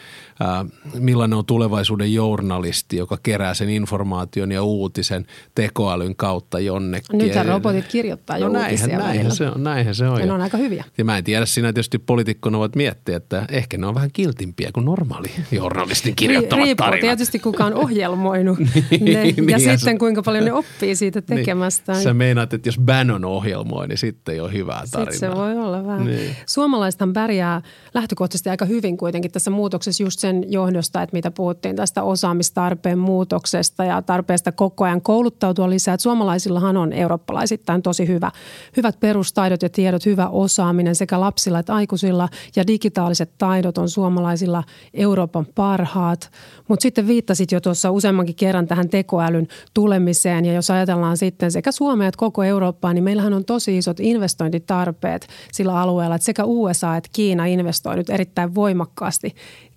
millainen 0.98 1.38
on 1.38 1.46
tulevaisuuden 1.46 2.14
journalisti, 2.14 2.96
joka 2.96 3.18
kerää 3.22 3.54
sen 3.54 3.70
informaation 3.70 4.52
ja 4.52 4.62
uutisen 4.62 5.26
tekoälyn 5.54 6.16
kautta 6.16 6.60
jonnekin. 6.60 7.18
Nythän 7.18 7.46
robotit 7.46 7.88
kirjoittaa 7.88 8.38
jo 8.38 8.46
no 8.46 8.49
uutisia 8.50 8.98
näinhän 8.98 9.36
se 9.36 9.48
on, 9.48 9.64
näinhän 9.64 9.94
se 9.94 10.08
on. 10.08 10.20
Ja 10.20 10.26
ne 10.26 10.32
on 10.32 10.40
aika 10.40 10.56
hyviä. 10.56 10.84
Ja 10.98 11.04
mä 11.04 11.18
en 11.18 11.24
tiedä, 11.24 11.46
siinä 11.46 11.72
tietysti 11.72 11.98
poliitikkona 11.98 12.58
voit 12.58 12.76
miettiä, 12.76 13.16
että 13.16 13.46
ehkä 13.48 13.78
ne 13.78 13.86
on 13.86 13.94
vähän 13.94 14.10
kiltimpiä 14.12 14.70
kuin 14.74 14.86
normaali 14.86 15.30
journalistin 15.52 16.16
kirjoittamat 16.16 16.64
Riippuu 16.64 16.84
tarinat. 16.84 17.00
tietysti 17.00 17.38
kuka 17.38 17.64
on 17.64 17.74
ohjelmoinut 17.84 18.58
niin, 18.58 19.04
ne, 19.04 19.12
ja 19.12 19.32
niin, 19.36 19.60
sitten 19.60 19.78
se, 19.78 19.98
kuinka 19.98 20.22
paljon 20.22 20.44
ne 20.44 20.52
oppii 20.52 20.96
siitä 20.96 21.22
niin. 21.28 21.38
tekemästä. 21.38 21.92
Niin. 21.92 22.02
Sä 22.02 22.14
meinaat, 22.14 22.52
että 22.52 22.68
jos 22.68 22.78
Bannon 22.78 23.24
ohjelmoi, 23.24 23.88
niin 23.88 23.98
sitten 23.98 24.34
ei 24.34 24.40
ole 24.40 24.52
hyvää 24.52 24.82
tarinaa. 24.90 25.12
Sitten 25.12 25.30
se 25.30 25.36
voi 25.36 25.58
olla 25.58 25.86
vähän. 25.86 26.06
Niin. 26.06 26.36
Suomalaisethan 26.46 27.12
pärjää 27.12 27.62
lähtökohtaisesti 27.94 28.50
aika 28.50 28.64
hyvin 28.64 28.96
kuitenkin 28.96 29.32
tässä 29.32 29.50
muutoksessa 29.50 30.02
just 30.02 30.18
sen 30.18 30.52
johdosta, 30.52 31.02
että 31.02 31.16
mitä 31.16 31.30
puhuttiin 31.30 31.76
tästä 31.76 32.02
osaamistarpeen 32.02 32.98
muutoksesta 32.98 33.84
ja 33.84 34.02
tarpeesta 34.02 34.52
koko 34.52 34.84
ajan 34.84 35.02
kouluttautua 35.02 35.70
lisää. 35.70 35.94
Että 35.94 36.02
suomalaisillahan 36.02 36.76
on 36.76 36.92
eurooppalaisittain 36.92 37.82
tosi 37.82 38.08
hyvä, 38.08 38.30
hyvät 38.76 39.00
perustaidot 39.00 39.62
ja 39.62 39.68
tiedot, 39.68 40.06
hyvä 40.06 40.28
osaaminen 40.28 40.94
sekä 40.94 41.20
lapsilla 41.20 41.58
että 41.58 41.74
aikuisilla 41.74 42.28
ja 42.56 42.66
digitaaliset 42.66 43.30
taidot 43.38 43.78
on 43.78 43.88
suomalaisilla 43.88 44.64
Euroopan 44.94 45.46
parhaat. 45.54 46.30
Mutta 46.68 46.82
sitten 46.82 47.06
viittasit 47.06 47.52
jo 47.52 47.60
tuossa 47.60 47.90
useammankin 47.90 48.34
kerran 48.34 48.66
tähän 48.66 48.88
tekoälyn 48.88 49.48
tulemiseen 49.74 50.44
ja 50.44 50.52
jos 50.52 50.70
ajatellaan 50.70 51.16
sitten 51.16 51.52
sekä 51.52 51.72
Suomea 51.72 52.08
että 52.08 52.18
koko 52.18 52.44
Eurooppaa, 52.44 52.92
niin 52.92 53.04
meillähän 53.04 53.34
on 53.34 53.44
tosi 53.44 53.78
isot 53.78 54.00
investointitarpeet 54.00 55.26
sillä 55.52 55.80
alueella, 55.80 56.14
että 56.14 56.26
sekä 56.26 56.44
USA 56.44 56.96
että 56.96 57.10
Kiina 57.12 57.46
investoi 57.46 57.96
nyt 57.96 58.10
erittäin 58.10 58.54
voimakkaasti 58.54 59.34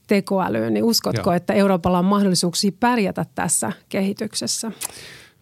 tekoälyyn, 0.07 0.73
niin 0.73 0.83
uskotko, 0.83 1.29
Joo. 1.29 1.35
että 1.35 1.53
Euroopalla 1.53 1.99
on 1.99 2.05
mahdollisuuksia 2.05 2.71
pärjätä 2.79 3.25
tässä 3.35 3.71
kehityksessä? 3.89 4.71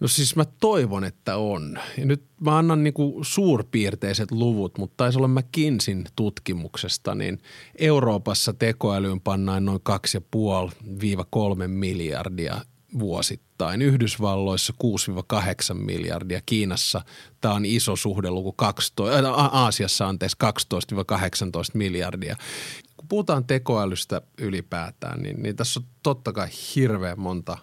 No 0.02 0.08
siis 0.08 0.36
mä 0.36 0.46
toivon, 0.46 1.04
että 1.04 1.38
on. 1.38 1.80
Ja 1.98 2.06
nyt 2.06 2.24
mä 2.40 2.58
annan 2.58 2.84
niinku 2.84 3.20
suurpiirteiset 3.22 4.32
luvut, 4.32 4.78
mutta 4.78 4.94
taisi 4.98 5.18
olla 5.18 5.28
McKinseyn 5.28 6.04
tutkimuksesta, 6.16 7.16
niin 7.16 7.40
Euroopassa 7.80 8.54
tekoälyyn 8.54 9.22
pannaan 9.22 9.66
noin 9.66 9.80
2,5-3 9.90 11.68
miljardia 11.68 12.62
vuosittain. 13.00 13.82
Yhdysvalloissa 13.82 14.74
6-8 15.74 15.74
miljardia, 15.74 16.42
Kiinassa 16.46 17.02
tämä 17.42 17.54
on 17.54 17.66
iso 17.66 17.96
suhdeluku, 17.96 18.52
12, 18.52 19.18
äh, 19.18 19.56
Aasiassa 19.56 20.08
anteeksi 20.08 20.38
12-18 20.44 20.48
miljardia 21.74 22.36
kun 22.98 23.08
puhutaan 23.08 23.46
tekoälystä 23.46 24.22
ylipäätään, 24.38 25.22
niin, 25.22 25.44
niin 25.44 25.56
tässä 25.56 25.80
on 25.80 25.86
totta 26.04 26.34
kai 26.34 26.48
hirveän 26.76 27.20
monta 27.20 27.58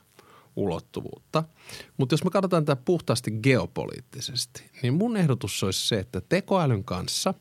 ulottuvuutta. 0.58 1.44
Mutta 1.96 2.12
jos 2.12 2.24
me 2.24 2.30
katsotaan 2.30 2.64
tätä 2.64 2.82
puhtaasti 2.84 3.30
geopoliittisesti, 3.30 4.70
niin 4.82 4.94
mun 4.94 5.16
ehdotus 5.16 5.62
olisi 5.62 5.88
se, 5.88 5.98
että 5.98 6.20
tekoälyn 6.28 6.84
kanssa, 6.84 7.34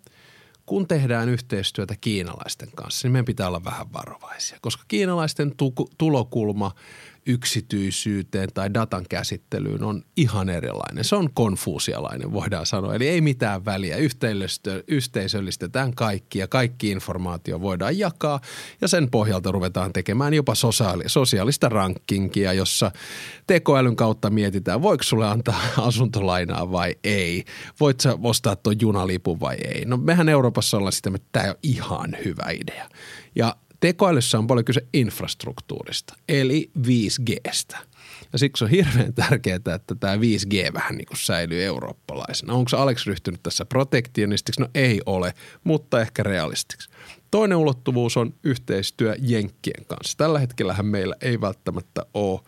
kun 0.65 0.87
tehdään 0.87 1.29
yhteistyötä 1.29 1.95
kiinalaisten 2.01 2.71
kanssa, 2.75 3.07
niin 3.07 3.11
meidän 3.11 3.25
pitää 3.25 3.47
olla 3.47 3.63
vähän 3.63 3.93
varovaisia, 3.93 4.57
koska 4.61 4.83
kiinalaisten 4.87 5.53
tulokulma– 5.97 6.71
yksityisyyteen 7.27 8.49
tai 8.53 8.73
datan 8.73 9.05
käsittelyyn 9.09 9.83
on 9.83 10.03
ihan 10.17 10.49
erilainen. 10.49 11.03
Se 11.03 11.15
on 11.15 11.29
konfuusialainen, 11.33 12.33
voidaan 12.33 12.65
sanoa. 12.65 12.95
Eli 12.95 13.07
ei 13.07 13.21
mitään 13.21 13.65
väliä. 13.65 13.97
Yhteisöllistetään 14.87 15.93
kaikki 15.95 16.39
ja 16.39 16.47
kaikki 16.47 16.91
informaatio 16.91 17.61
voidaan 17.61 17.99
jakaa 17.99 18.39
ja 18.81 18.87
sen 18.87 19.11
pohjalta 19.11 19.51
ruvetaan 19.51 19.93
tekemään 19.93 20.33
jopa 20.33 20.55
sosiaali- 20.55 21.03
sosiaalista 21.07 21.69
rankingia, 21.69 22.53
jossa 22.53 22.91
tekoälyn 23.47 23.95
kautta 23.95 24.29
mietitään, 24.29 24.81
voiko 24.81 25.03
sulle 25.03 25.27
antaa 25.27 25.61
asuntolainaa 25.77 26.71
vai 26.71 26.95
ei. 27.03 27.45
Voit 27.79 27.99
sä 27.99 28.17
ostaa 28.23 28.55
tuon 28.55 28.75
junalipun 28.81 29.39
vai 29.39 29.55
ei. 29.55 29.85
No 29.85 29.97
mehän 29.97 30.29
Euroopassa 30.29 30.77
ollaan 30.77 30.93
sitä, 30.93 31.11
että 31.15 31.27
tämä 31.31 31.49
on 31.49 31.55
ihan 31.63 32.17
hyvä 32.25 32.45
idea. 32.51 32.89
Ja 33.35 33.55
Tekoälyssä 33.79 34.37
on 34.37 34.47
paljon 34.47 34.65
kyse 34.65 34.81
infrastruktuurista, 34.93 36.13
eli 36.29 36.71
5Gstä. 36.87 37.77
Ja 38.33 38.39
siksi 38.39 38.63
on 38.63 38.69
hirveän 38.69 39.13
tärkeää, 39.13 39.55
että 39.55 39.95
tämä 39.99 40.15
5G 40.15 40.73
vähän 40.73 40.95
niin 40.95 41.05
kuin 41.05 41.17
säilyy 41.17 41.63
eurooppalaisena. 41.63 42.53
Onko 42.53 42.77
Alex 42.77 43.07
ryhtynyt 43.07 43.43
tässä 43.43 43.65
protektionistiksi? 43.65 44.61
No 44.61 44.67
ei 44.73 45.01
ole, 45.05 45.33
mutta 45.63 46.01
ehkä 46.01 46.23
realistiksi. 46.23 46.89
Toinen 47.31 47.57
ulottuvuus 47.57 48.17
on 48.17 48.33
yhteistyö 48.43 49.15
Jenkkien 49.19 49.85
kanssa. 49.85 50.17
Tällä 50.17 50.39
hetkellähän 50.39 50.85
meillä 50.85 51.15
ei 51.21 51.41
välttämättä 51.41 52.05
ole 52.13 52.39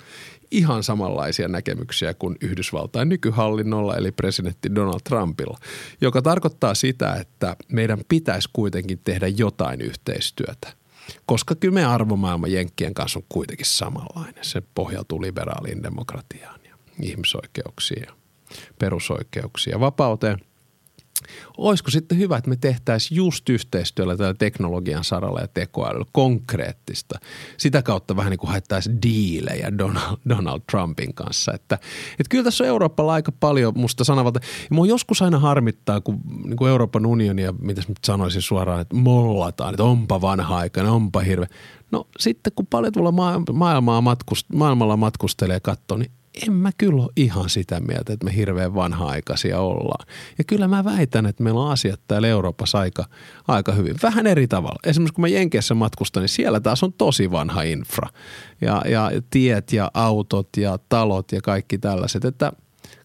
ihan 0.51 0.83
samanlaisia 0.83 1.47
näkemyksiä 1.47 2.13
kuin 2.13 2.35
Yhdysvaltain 2.41 3.09
nykyhallinnolla 3.09 3.95
eli 3.95 4.11
presidentti 4.11 4.75
Donald 4.75 4.99
Trumpilla, 5.03 5.57
joka 6.01 6.21
tarkoittaa 6.21 6.75
sitä, 6.75 7.13
että 7.13 7.55
meidän 7.67 7.99
pitäisi 8.07 8.49
kuitenkin 8.53 8.99
tehdä 9.03 9.27
jotain 9.27 9.81
yhteistyötä 9.81 10.78
koska 11.25 11.55
kyllä 11.55 11.73
me 11.73 11.85
arvomaailma 11.85 12.47
Jenkkien 12.47 12.93
kanssa 12.93 13.19
on 13.19 13.25
kuitenkin 13.29 13.65
samanlainen. 13.65 14.43
Se 14.43 14.61
pohjautuu 14.75 15.21
liberaaliin 15.21 15.83
demokratiaan 15.83 16.59
ja 16.69 16.77
ihmisoikeuksiin 17.01 18.03
ja 18.07 18.13
perusoikeuksiin 18.79 19.71
ja 19.71 19.79
vapauteen. 19.79 20.39
Olisiko 21.58 21.91
sitten 21.91 22.17
hyvä, 22.17 22.38
että 22.38 22.49
me 22.49 22.55
tehtäisiin 22.55 23.15
just 23.15 23.49
yhteistyöllä 23.49 24.17
tällä 24.17 24.34
teknologian 24.34 25.03
saralla 25.03 25.39
ja 25.39 25.47
tekoälyllä 25.47 26.05
konkreettista. 26.12 27.19
Sitä 27.58 27.82
kautta 27.82 28.15
vähän 28.15 28.29
niin 28.29 28.39
kuin 28.39 28.49
haettaisiin 28.49 29.01
diilejä 29.01 29.77
Donald, 29.77 30.17
Donald 30.29 30.62
Trumpin 30.71 31.13
kanssa. 31.13 31.53
Että, 31.53 31.75
että 32.12 32.29
kyllä 32.29 32.43
tässä 32.43 32.63
on 32.63 32.67
Euroopalla 32.67 33.13
aika 33.13 33.32
paljon 33.32 33.73
musta 33.75 34.03
sanavalta. 34.03 34.39
Ja 34.43 34.67
mua 34.75 34.86
joskus 34.86 35.21
aina 35.21 35.39
harmittaa, 35.39 36.01
kun 36.01 36.21
niin 36.43 36.58
kuin 36.58 36.69
Euroopan 36.69 37.05
unionia, 37.05 37.53
mitä 37.62 37.82
nyt 37.88 37.97
sanoisin 38.05 38.41
suoraan, 38.41 38.82
että 38.82 38.95
mollataan, 38.95 39.73
että 39.73 39.84
onpa 39.84 40.21
vanha 40.21 40.58
aika, 40.58 40.82
onpa 40.82 41.19
hirveä. 41.19 41.47
No 41.91 42.08
sitten 42.19 42.53
kun 42.55 42.67
paljon 42.67 42.93
tuolla 42.93 43.12
maailmaa 43.53 44.01
matkust, 44.01 44.47
maailmalla 44.53 44.97
matkustelee 44.97 45.55
ja 45.55 45.60
katsoo, 45.60 45.97
niin 45.97 46.12
en 46.47 46.54
mä 46.54 46.71
kyllä 46.78 47.04
ole 47.04 47.12
ihan 47.15 47.49
sitä 47.49 47.80
mieltä, 47.80 48.13
että 48.13 48.25
me 48.25 48.36
hirveän 48.36 48.75
vanha-aikaisia 48.75 49.60
ollaan. 49.60 50.08
Ja 50.38 50.43
kyllä 50.43 50.67
mä 50.67 50.84
väitän, 50.84 51.25
että 51.25 51.43
meillä 51.43 51.60
on 51.60 51.71
asiat 51.71 51.99
täällä 52.08 52.28
Euroopassa 52.28 52.80
aika, 52.80 53.06
aika 53.47 53.71
hyvin. 53.71 53.95
Vähän 54.04 54.28
eri 54.28 54.47
tavalla. 54.47 54.80
Esimerkiksi 54.86 55.13
kun 55.13 55.21
mä 55.21 55.28
Jenkeissä 55.28 55.75
matkustan, 55.75 56.21
niin 56.21 56.30
siellä 56.30 56.60
taas 56.60 56.84
on 56.84 56.93
tosi 56.93 57.32
vanha 57.32 57.62
infra. 57.62 58.10
Ja, 58.62 58.82
ja 58.86 59.12
tiet 59.30 59.73
ja 59.73 59.91
autot 59.93 60.49
ja 60.58 60.80
talot 60.89 61.32
ja 61.32 61.41
kaikki 61.41 61.78
tällaiset, 61.78 62.25
että 62.25 62.52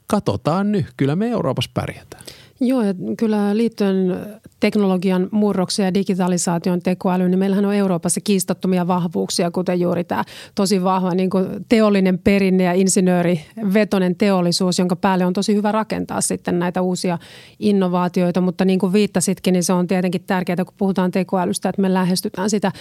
katsotaan 0.07 0.73
nyt. 0.73 0.87
Kyllä 0.97 1.17
me 1.17 1.29
Euroopassa 1.29 1.71
pärjätään. 1.75 2.25
Joo, 2.61 2.83
ja 2.83 2.95
kyllä 3.19 3.57
liittyen 3.57 4.27
teknologian 4.65 5.29
murrokseen 5.31 5.87
ja 5.87 5.95
digitalisaation 5.95 6.83
tekoälyyn, 6.83 7.31
niin 7.31 7.39
meillähän 7.39 7.65
on 7.65 7.75
Euroopassa 7.75 8.21
kiistattomia 8.21 8.87
vahvuuksia, 8.87 9.51
kuten 9.51 9.81
juuri 9.81 10.05
tämä 10.05 10.25
tosi 10.55 10.85
vahva 10.85 11.15
niin 11.15 11.31
kuin 11.31 11.47
teollinen 11.69 12.19
perinne 12.19 12.65
ja 12.65 12.73
insinöörivetonen 12.73 14.17
teollisuus, 14.17 14.79
jonka 14.79 14.97
päälle 14.97 15.27
on 15.27 15.33
tosi 15.33 15.55
hyvä 15.55 15.73
rakentaa 15.73 16.21
sitten 16.21 16.59
näitä 16.59 16.83
uusia 16.83 17.19
innovaatioita. 17.59 18.41
Mutta 18.41 18.65
niin 18.65 18.79
kuin 18.79 18.93
viittasitkin, 18.93 19.53
niin 19.53 19.65
se 19.65 19.73
on 19.73 19.87
tietenkin 19.87 20.25
tärkeää, 20.27 20.65
kun 20.65 20.75
puhutaan 20.79 21.11
tekoälystä, 21.11 21.69
että 21.69 21.83
me 21.83 21.95
lähestytään 21.95 22.51
sitä 22.51 22.73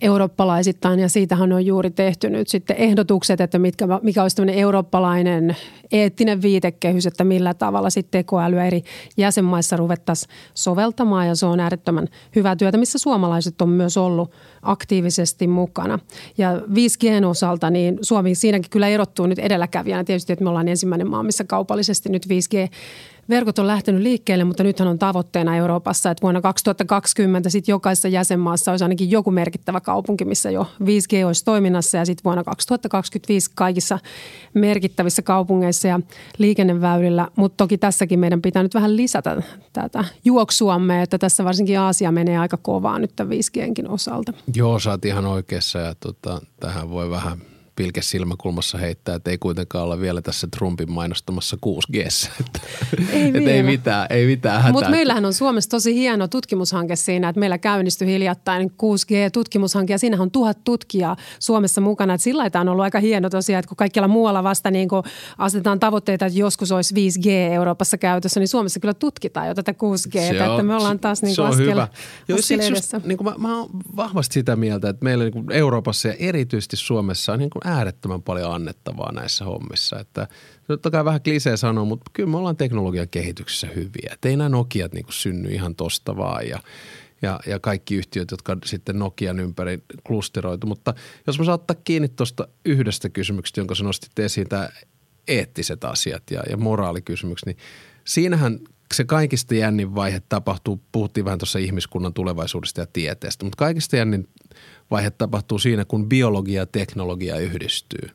eurooppalaisittain 0.00 1.00
ja 1.00 1.08
siitähän 1.08 1.52
on 1.52 1.66
juuri 1.66 1.90
tehty 1.90 2.30
nyt 2.30 2.48
sitten 2.48 2.76
ehdotukset, 2.76 3.40
että 3.40 3.58
mitkä, 3.58 3.86
mikä 4.02 4.22
olisi 4.22 4.36
tämmöinen 4.36 4.60
eurooppalainen 4.60 5.56
eettinen 5.92 6.42
viitekehys, 6.42 7.06
että 7.06 7.24
millä 7.24 7.54
tavalla 7.54 7.90
sitten 7.90 8.18
tekoälyä 8.18 8.66
eri 8.66 8.82
jäsenmaissa 9.16 9.76
ruvettaisiin 9.76 10.30
soveltamaan 10.54 11.25
ja 11.26 11.34
se 11.34 11.46
on 11.46 11.60
äärettömän 11.60 12.08
hyvää 12.36 12.56
työtä, 12.56 12.78
missä 12.78 12.98
suomalaiset 12.98 13.62
on 13.62 13.68
myös 13.68 13.96
ollut 13.96 14.30
aktiivisesti 14.62 15.46
mukana. 15.46 15.98
Ja 16.38 16.56
5Gn 16.56 17.24
osalta 17.24 17.70
niin 17.70 17.98
Suomi 18.02 18.34
siinäkin 18.34 18.70
kyllä 18.70 18.88
erottuu 18.88 19.26
nyt 19.26 19.38
edelläkävijänä 19.38 20.04
tietysti, 20.04 20.32
että 20.32 20.44
me 20.44 20.48
ollaan 20.48 20.68
ensimmäinen 20.68 21.10
maa, 21.10 21.22
missä 21.22 21.44
kaupallisesti 21.44 22.08
nyt 22.08 22.26
5G 22.26 22.70
verkot 23.28 23.58
on 23.58 23.66
lähtenyt 23.66 24.02
liikkeelle, 24.02 24.44
mutta 24.44 24.62
nythän 24.62 24.88
on 24.88 24.98
tavoitteena 24.98 25.56
Euroopassa, 25.56 26.10
että 26.10 26.22
vuonna 26.22 26.40
2020 26.40 27.50
sitten 27.50 27.72
jokaisessa 27.72 28.08
jäsenmaassa 28.08 28.70
olisi 28.70 28.84
ainakin 28.84 29.10
joku 29.10 29.30
merkittävä 29.30 29.80
kaupunki, 29.80 30.24
missä 30.24 30.50
jo 30.50 30.66
5G 30.82 31.26
olisi 31.26 31.44
toiminnassa 31.44 31.98
ja 31.98 32.04
sitten 32.04 32.24
vuonna 32.24 32.44
2025 32.44 33.50
kaikissa 33.54 33.98
merkittävissä 34.54 35.22
kaupungeissa 35.22 35.88
ja 35.88 36.00
liikenneväylillä. 36.38 37.28
Mutta 37.36 37.56
toki 37.56 37.78
tässäkin 37.78 38.18
meidän 38.18 38.42
pitää 38.42 38.62
nyt 38.62 38.74
vähän 38.74 38.96
lisätä 38.96 39.42
tätä 39.72 40.04
juoksuamme, 40.24 41.02
että 41.02 41.18
tässä 41.18 41.44
varsinkin 41.44 41.80
Aasia 41.80 42.12
menee 42.12 42.38
aika 42.38 42.56
kovaa 42.56 42.98
nyt 42.98 43.16
tämän 43.16 43.32
5Genkin 43.32 43.90
osalta. 43.90 44.32
Joo, 44.54 44.78
sä 44.78 44.90
oot 44.90 45.04
ihan 45.04 45.26
oikeassa 45.26 45.78
ja 45.78 45.94
tota, 45.94 46.40
tähän 46.60 46.90
voi 46.90 47.10
vähän– 47.10 47.38
pilke 47.76 48.02
silmäkulmassa 48.02 48.78
heittää, 48.78 49.14
että 49.14 49.30
ei 49.30 49.38
kuitenkaan 49.38 49.84
olla 49.84 50.00
vielä 50.00 50.22
tässä 50.22 50.48
Trumpin 50.56 50.92
mainostamassa 50.92 51.56
6G. 51.66 51.96
Että, 52.40 52.60
ei, 53.12 53.32
ei 53.50 53.62
mitään, 53.62 54.06
ei 54.10 54.26
mitään 54.26 54.56
hätää. 54.56 54.72
Mutta 54.72 54.90
meillähän 54.90 55.24
on 55.24 55.32
Suomessa 55.34 55.70
tosi 55.70 55.94
hieno 55.94 56.28
tutkimushanke 56.28 56.96
siinä, 56.96 57.28
että 57.28 57.40
meillä 57.40 57.58
käynnistyi 57.58 58.08
hiljattain 58.08 58.70
6G-tutkimushanke 58.70 59.92
ja 59.92 59.98
siinähän 59.98 60.22
on 60.22 60.30
tuhat 60.30 60.64
tutkijaa 60.64 61.16
Suomessa 61.38 61.80
mukana. 61.80 62.14
Että 62.14 62.22
sillä 62.22 62.50
on 62.60 62.68
ollut 62.68 62.82
aika 62.82 63.00
hieno 63.00 63.30
tosiaan, 63.30 63.58
että 63.58 63.68
kun 63.68 63.76
kaikkialla 63.76 64.08
muualla 64.08 64.42
vasta 64.42 64.70
niin 64.70 64.88
kun 64.88 65.02
asetetaan 65.38 65.80
tavoitteita, 65.80 66.26
että 66.26 66.38
joskus 66.38 66.72
olisi 66.72 66.94
5G 66.94 67.28
Euroopassa 67.28 67.98
käytössä, 67.98 68.40
niin 68.40 68.48
Suomessa 68.48 68.80
kyllä 68.80 68.94
tutkitaan 68.94 69.48
jo 69.48 69.54
tätä 69.54 69.72
6G, 69.72 70.12
se 70.12 70.28
että 70.28 70.62
me 70.62 70.74
ollaan 70.74 70.98
taas 70.98 71.22
niin 71.22 71.36
kuin 71.36 71.48
askel, 71.48 71.70
hyvä. 71.70 71.88
Joo, 72.28 72.38
askel 72.38 72.60
edessä. 72.60 72.96
Just, 72.96 73.06
niin 73.06 73.18
kuin 73.18 73.28
mä, 73.28 73.34
mä 73.38 73.58
oon 73.58 73.70
vahvasti 73.96 74.34
sitä 74.34 74.56
mieltä, 74.56 74.88
että 74.88 75.04
meillä 75.04 75.24
niin 75.24 75.32
kuin 75.32 75.52
Euroopassa 75.52 76.08
ja 76.08 76.14
erityisesti 76.18 76.76
Suomessa 76.76 77.32
on 77.32 77.38
niin 77.38 77.50
kuin 77.50 77.65
äärettömän 77.66 78.22
paljon 78.22 78.54
annettavaa 78.54 79.12
näissä 79.12 79.44
hommissa. 79.44 79.98
Että 79.98 80.28
totta 80.66 80.90
kai 80.90 81.04
vähän 81.04 81.22
klisee 81.22 81.56
sanoa, 81.56 81.84
mutta 81.84 82.10
kyllä 82.14 82.30
me 82.30 82.36
ollaan 82.36 82.56
teknologian 82.56 83.08
kehityksessä 83.08 83.66
hyviä. 83.66 84.10
Että 84.12 84.28
ei 84.28 84.36
nämä 84.36 84.48
Nokiat 84.48 84.94
niin 84.94 85.04
kuin 85.04 85.14
synny 85.14 85.50
ihan 85.50 85.74
tosta 85.74 86.16
vaan 86.16 86.48
ja, 86.48 86.58
ja, 87.22 87.40
ja 87.46 87.60
kaikki 87.60 87.94
yhtiöt, 87.94 88.30
jotka 88.30 88.56
sitten 88.64 88.98
Nokian 88.98 89.40
ympäri 89.40 89.82
klusteroitu. 90.06 90.66
Mutta 90.66 90.94
jos 91.26 91.38
mä 91.38 91.44
saan 91.44 91.54
ottaa 91.54 91.76
kiinni 91.84 92.08
tuosta 92.08 92.48
yhdestä 92.64 93.08
kysymyksestä, 93.08 93.60
jonka 93.60 93.74
sä 93.74 93.84
nostit 93.84 94.18
esiin, 94.18 94.48
tämä 94.48 94.68
eettiset 95.28 95.84
asiat 95.84 96.22
ja, 96.30 96.42
ja 96.50 96.56
moraalikysymykset, 96.56 97.46
niin 97.46 97.56
siinähän 98.04 98.58
se 98.94 99.04
kaikista 99.04 99.54
jännin 99.54 99.94
vaihe 99.94 100.22
tapahtuu, 100.28 100.82
puhuttiin 100.92 101.24
vähän 101.24 101.38
tuossa 101.38 101.58
ihmiskunnan 101.58 102.14
tulevaisuudesta 102.14 102.80
ja 102.80 102.86
tieteestä, 102.92 103.44
mutta 103.44 103.56
kaikista 103.56 103.96
jännin 103.96 104.28
vaihe 104.90 105.10
tapahtuu 105.10 105.58
siinä, 105.58 105.84
kun 105.84 106.08
biologia 106.08 106.60
ja 106.62 106.66
teknologia 106.66 107.36
yhdistyy. 107.36 108.08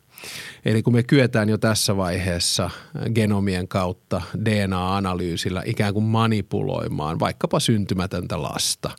Eli 0.66 0.84
kun 0.84 0.94
me 0.94 1.04
kyetään 1.04 1.50
jo 1.50 1.58
tässä 1.58 1.98
vaiheessa 1.98 2.70
genomien 3.16 3.68
kautta 3.68 4.22
DNA-analyysillä 4.46 5.64
ikään 5.66 5.94
kuin 5.94 6.06
manipuloimaan 6.06 7.20
vaikkapa 7.20 7.60
syntymätöntä 7.60 8.42
lasta. 8.42 8.90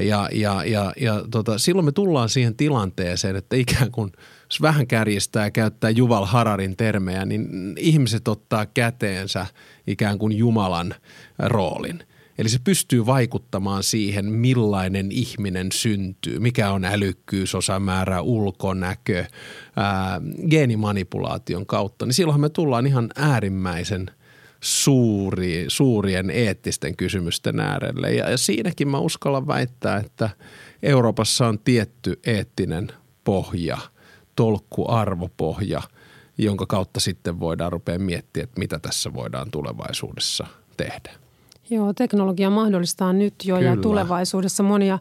Ja, 0.00 0.28
ja, 0.32 0.64
ja, 0.64 0.92
ja 1.00 1.24
tota, 1.30 1.58
silloin 1.58 1.84
me 1.84 1.92
tullaan 1.92 2.28
siihen 2.28 2.56
tilanteeseen, 2.56 3.36
että 3.36 3.56
ikään 3.56 3.90
kuin 3.90 4.12
jos 4.44 4.62
vähän 4.62 4.86
kärjistää 4.86 5.44
ja 5.44 5.50
käyttää 5.50 5.90
Juval 5.90 6.24
Hararin 6.26 6.76
termejä, 6.76 7.24
niin 7.24 7.74
ihmiset 7.78 8.28
ottaa 8.28 8.66
käteensä 8.66 9.46
ikään 9.86 10.18
kuin 10.18 10.38
Jumalan 10.38 10.94
roolin– 11.38 12.04
Eli 12.42 12.48
se 12.48 12.58
pystyy 12.64 13.06
vaikuttamaan 13.06 13.82
siihen, 13.82 14.32
millainen 14.32 15.12
ihminen 15.12 15.72
syntyy, 15.72 16.38
mikä 16.38 16.70
on 16.70 16.84
älykkyys, 16.84 17.54
osamäärä, 17.54 18.20
ulkonäkö, 18.20 19.24
ää, 19.76 20.20
geenimanipulaation 20.50 21.66
kautta. 21.66 22.06
Niin 22.06 22.14
silloin 22.14 22.40
me 22.40 22.48
tullaan 22.48 22.86
ihan 22.86 23.10
äärimmäisen 23.16 24.10
suuri, 24.60 25.64
suurien 25.68 26.30
eettisten 26.30 26.96
kysymysten 26.96 27.60
äärelle. 27.60 28.12
Ja, 28.12 28.30
ja 28.30 28.38
siinäkin 28.38 28.88
mä 28.88 28.98
uskallan 28.98 29.46
väittää, 29.46 29.96
että 29.96 30.30
Euroopassa 30.82 31.46
on 31.46 31.58
tietty 31.58 32.20
eettinen 32.26 32.88
pohja, 33.24 33.78
tolkku 34.36 34.90
arvopohja, 34.90 35.82
jonka 36.38 36.66
kautta 36.66 37.00
sitten 37.00 37.40
voidaan 37.40 37.72
rupea 37.72 37.98
miettiä, 37.98 38.44
että 38.44 38.58
mitä 38.58 38.78
tässä 38.78 39.14
voidaan 39.14 39.50
tulevaisuudessa 39.50 40.46
tehdä. 40.76 41.22
Joo, 41.70 41.92
teknologia 41.92 42.50
mahdollistaa 42.50 43.12
nyt 43.12 43.34
jo 43.44 43.56
Kyllä. 43.56 43.70
ja 43.70 43.76
tulevaisuudessa 43.76 44.62
monia, 44.62 44.98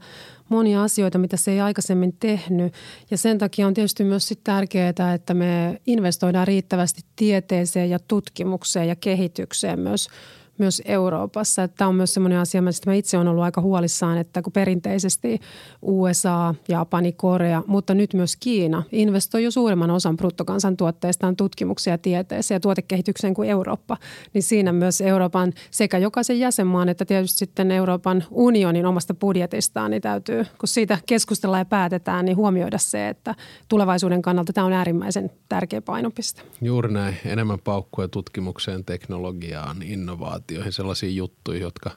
monia 0.49 0.83
asioita, 0.83 1.17
mitä 1.17 1.37
se 1.37 1.51
ei 1.51 1.61
aikaisemmin 1.61 2.15
tehnyt. 2.19 2.73
Ja 3.11 3.17
sen 3.17 3.37
takia 3.37 3.67
on 3.67 3.73
tietysti 3.73 4.03
myös 4.03 4.27
sit 4.27 4.39
tärkeää, 4.43 5.13
että 5.15 5.33
me 5.33 5.81
investoidaan 5.87 6.47
riittävästi 6.47 7.01
tieteeseen 7.15 7.89
ja 7.89 7.99
tutkimukseen 8.07 8.87
ja 8.87 8.95
kehitykseen 8.95 9.79
myös– 9.79 10.07
myös 10.61 10.81
Euroopassa. 10.85 11.67
Tämä 11.67 11.87
on 11.87 11.95
myös 11.95 12.13
sellainen 12.13 12.39
asia, 12.39 12.61
mistä 12.61 12.89
mä 12.89 12.93
itse 12.93 13.17
olen 13.17 13.27
ollut 13.27 13.43
aika 13.43 13.61
huolissaan, 13.61 14.17
että 14.17 14.41
kun 14.41 14.53
perinteisesti 14.53 15.39
USA, 15.81 16.55
Japani, 16.67 17.11
Korea, 17.11 17.63
mutta 17.67 17.93
nyt 17.93 18.13
myös 18.13 18.35
Kiina 18.35 18.83
investoi 18.91 19.43
jo 19.43 19.51
suurimman 19.51 19.91
osan 19.91 20.17
bruttokansantuotteestaan 20.17 21.35
tutkimuksia, 21.35 21.97
tieteeseen 21.97 22.55
ja 22.55 22.59
tuotekehitykseen 22.59 23.33
kuin 23.33 23.49
Eurooppa, 23.49 23.97
niin 24.33 24.43
siinä 24.43 24.71
myös 24.71 25.01
Euroopan 25.01 25.53
sekä 25.71 25.97
jokaisen 25.97 26.39
jäsenmaan 26.39 26.89
että 26.89 27.05
tietysti 27.05 27.37
sitten 27.37 27.71
Euroopan 27.71 28.23
unionin 28.31 28.85
omasta 28.85 29.13
budjetistaan, 29.13 29.91
niin 29.91 30.01
täytyy, 30.01 30.45
kun 30.57 30.67
siitä 30.67 30.97
keskustellaan 31.05 31.61
ja 31.61 31.65
päätetään, 31.65 32.25
niin 32.25 32.37
huomioida 32.37 32.77
se, 32.77 33.09
että 33.09 33.35
tulevaisuuden 33.67 34.21
kannalta 34.21 34.53
tämä 34.53 34.67
on 34.67 34.73
äärimmäisen 34.73 35.31
tärkeä 35.49 35.81
painopiste. 35.81 36.41
Juuri 36.61 36.93
näin. 36.93 37.17
Enemmän 37.25 37.59
paukkuja 37.59 38.07
tutkimukseen, 38.07 38.85
teknologiaan, 38.85 39.81
innovaatioon 39.81 40.50
innovaatioihin, 40.51 40.73
sellaisiin 40.73 41.15
juttuihin, 41.15 41.61
jotka 41.61 41.91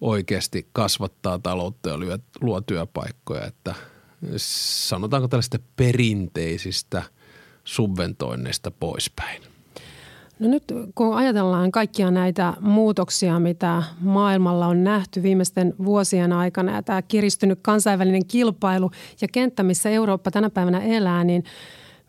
oikeasti 0.00 0.68
kasvattaa 0.72 1.38
taloutta 1.38 1.90
ja 1.90 2.18
luo 2.40 2.60
työpaikkoja. 2.60 3.46
Että 3.46 3.74
sanotaanko 4.36 5.28
tällaista 5.28 5.58
perinteisistä 5.76 7.02
subventoinneista 7.64 8.70
poispäin. 8.70 9.42
No 10.38 10.48
nyt 10.48 10.64
kun 10.94 11.16
ajatellaan 11.16 11.70
kaikkia 11.72 12.10
näitä 12.10 12.54
muutoksia, 12.60 13.38
mitä 13.38 13.82
maailmalla 14.00 14.66
on 14.66 14.84
nähty 14.84 15.22
viimeisten 15.22 15.74
vuosien 15.84 16.32
aikana 16.32 16.74
ja 16.74 16.82
tämä 16.82 17.02
kiristynyt 17.02 17.58
kansainvälinen 17.62 18.26
kilpailu 18.26 18.90
ja 19.20 19.28
kenttä, 19.32 19.62
missä 19.62 19.90
Eurooppa 19.90 20.30
tänä 20.30 20.50
päivänä 20.50 20.80
elää, 20.80 21.24
niin– 21.24 21.44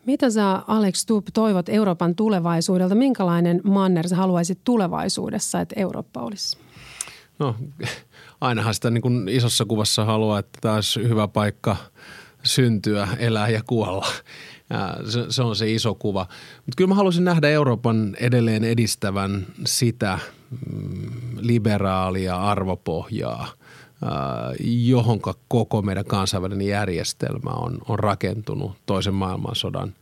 mitä 0.06 0.30
sä 0.30 0.62
Alex 0.66 0.96
Stubb 0.96 1.28
toivot 1.34 1.68
Euroopan 1.68 2.14
tulevaisuudelta? 2.14 2.94
Minkälainen 2.94 3.60
manner 3.64 4.08
sä 4.08 4.16
haluaisit 4.16 4.58
tulevaisuudessa, 4.64 5.60
että 5.60 5.74
Eurooppa 5.78 6.20
olisi? 6.20 6.58
No 7.38 7.56
ainahan 8.40 8.74
sitä 8.74 8.90
niin 8.90 9.02
kuin 9.02 9.28
isossa 9.28 9.64
kuvassa 9.64 10.04
haluaa, 10.04 10.38
että 10.38 10.58
tämä 10.60 10.74
olisi 10.74 11.08
hyvä 11.08 11.28
paikka 11.28 11.76
syntyä, 12.42 13.08
elää 13.18 13.48
ja 13.48 13.62
kuolla. 13.66 14.06
Ja 14.70 14.96
se, 15.10 15.24
se 15.28 15.42
on 15.42 15.56
se 15.56 15.72
iso 15.72 15.94
kuva. 15.94 16.26
Mutta 16.56 16.76
kyllä 16.76 16.88
mä 16.88 16.94
haluaisin 16.94 17.24
nähdä 17.24 17.48
Euroopan 17.48 18.16
edelleen 18.20 18.64
edistävän 18.64 19.46
sitä 19.64 20.18
mm, 20.50 21.10
liberaalia 21.40 22.36
arvopohjaa– 22.36 23.48
johonka 24.60 25.34
koko 25.48 25.82
meidän 25.82 26.04
kansainvälinen 26.04 26.66
järjestelmä 26.66 27.50
on, 27.50 27.78
on 27.88 27.98
rakentunut 27.98 28.72
toisen 28.86 29.14
maailmansodan 29.14 29.94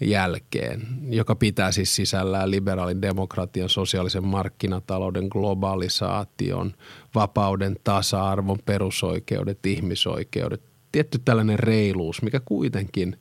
jälkeen, 0.00 0.82
joka 1.08 1.34
pitää 1.34 1.72
siis 1.72 1.96
sisällään 1.96 2.50
liberaalin 2.50 3.02
demokratian, 3.02 3.68
sosiaalisen 3.68 4.24
markkinatalouden, 4.24 5.26
globalisaation, 5.30 6.72
vapauden, 7.14 7.76
tasa-arvon, 7.84 8.58
perusoikeudet, 8.64 9.66
ihmisoikeudet, 9.66 10.62
tietty 10.92 11.18
tällainen 11.24 11.58
reiluus, 11.58 12.22
mikä 12.22 12.40
kuitenkin 12.44 13.16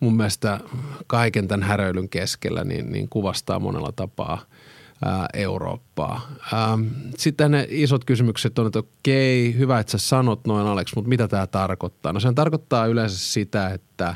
mun 0.00 0.16
mielestä 0.16 0.60
kaiken 1.06 1.48
tämän 1.48 1.68
häröilyn 1.68 2.08
keskellä 2.08 2.64
niin, 2.64 2.92
niin 2.92 3.08
kuvastaa 3.08 3.58
monella 3.58 3.92
tapaa– 3.92 4.38
Eurooppaa. 5.34 6.28
Sitten 7.18 7.50
ne 7.50 7.66
isot 7.70 8.04
kysymykset 8.04 8.58
on, 8.58 8.66
että 8.66 8.78
okei, 8.78 9.54
hyvä, 9.58 9.78
että 9.78 9.90
sä 9.90 9.98
sanot 9.98 10.46
noin 10.46 10.66
Alex, 10.66 10.96
mutta 10.96 11.08
mitä 11.08 11.28
tämä 11.28 11.46
tarkoittaa? 11.46 12.12
No 12.12 12.20
se 12.20 12.32
tarkoittaa 12.32 12.86
yleensä 12.86 13.18
sitä, 13.18 13.68
että 13.68 14.14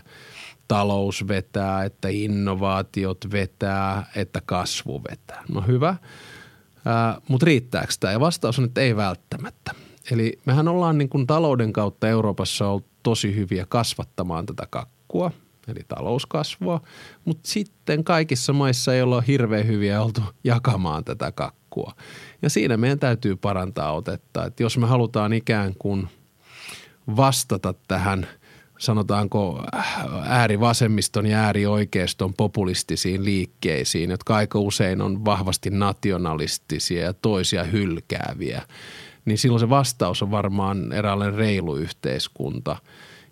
talous 0.68 1.28
vetää, 1.28 1.84
että 1.84 2.08
innovaatiot 2.08 3.18
vetää, 3.32 4.06
että 4.16 4.40
kasvu 4.46 5.02
vetää. 5.10 5.44
No 5.48 5.60
hyvä, 5.60 5.96
mutta 7.28 7.46
riittääkö 7.46 7.92
tämä? 8.00 8.12
Ja 8.12 8.20
vastaus 8.20 8.58
on, 8.58 8.64
että 8.64 8.80
ei 8.80 8.96
välttämättä. 8.96 9.74
Eli 10.10 10.38
mehän 10.44 10.68
ollaan 10.68 10.98
niin 10.98 11.08
kuin 11.08 11.26
talouden 11.26 11.72
kautta 11.72 12.08
Euroopassa 12.08 12.68
ollut 12.68 12.86
tosi 13.02 13.36
hyviä 13.36 13.66
kasvattamaan 13.68 14.46
tätä 14.46 14.66
kakkua– 14.70 15.30
eli 15.68 15.80
talouskasvua, 15.88 16.80
mutta 17.24 17.48
sitten 17.48 18.04
kaikissa 18.04 18.52
maissa 18.52 18.94
ei 18.94 19.02
olla 19.02 19.20
hirveän 19.20 19.66
hyviä 19.66 20.02
oltu 20.02 20.20
jakamaan 20.44 21.04
tätä 21.04 21.32
kakkua. 21.32 21.92
Ja 22.42 22.50
siinä 22.50 22.76
meidän 22.76 22.98
täytyy 22.98 23.36
parantaa 23.36 23.92
otetta, 23.92 24.44
että 24.44 24.62
jos 24.62 24.78
me 24.78 24.86
halutaan 24.86 25.32
ikään 25.32 25.74
kuin 25.78 26.08
vastata 27.16 27.74
tähän 27.88 28.26
sanotaanko 28.78 29.62
äärivasemmiston 30.26 31.26
ja 31.26 31.38
äärioikeiston 31.38 32.34
populistisiin 32.34 33.24
liikkeisiin, 33.24 34.10
jotka 34.10 34.36
aika 34.36 34.58
usein 34.58 35.00
on 35.00 35.24
vahvasti 35.24 35.70
nationalistisia 35.70 37.04
ja 37.04 37.12
toisia 37.12 37.64
hylkääviä, 37.64 38.62
niin 39.24 39.38
silloin 39.38 39.60
se 39.60 39.68
vastaus 39.68 40.22
on 40.22 40.30
varmaan 40.30 40.92
eräänlainen 40.92 41.38
reilu 41.38 41.76
yhteiskunta. 41.76 42.76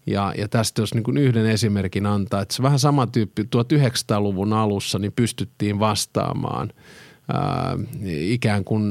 Ja, 0.07 0.35
ja 0.39 0.49
tästä 0.49 0.83
jos 0.83 0.95
niin 0.95 1.17
yhden 1.17 1.47
esimerkin 1.47 2.07
antaa, 2.07 2.41
että 2.41 2.55
se 2.55 2.63
vähän 2.63 2.79
sama 2.79 3.07
tyyppi 3.07 3.43
1900-luvun 3.43 4.53
alussa 4.53 4.99
niin 4.99 5.13
pystyttiin 5.13 5.79
vastaamaan– 5.79 6.73
ikään 8.07 8.65
kuin 8.65 8.85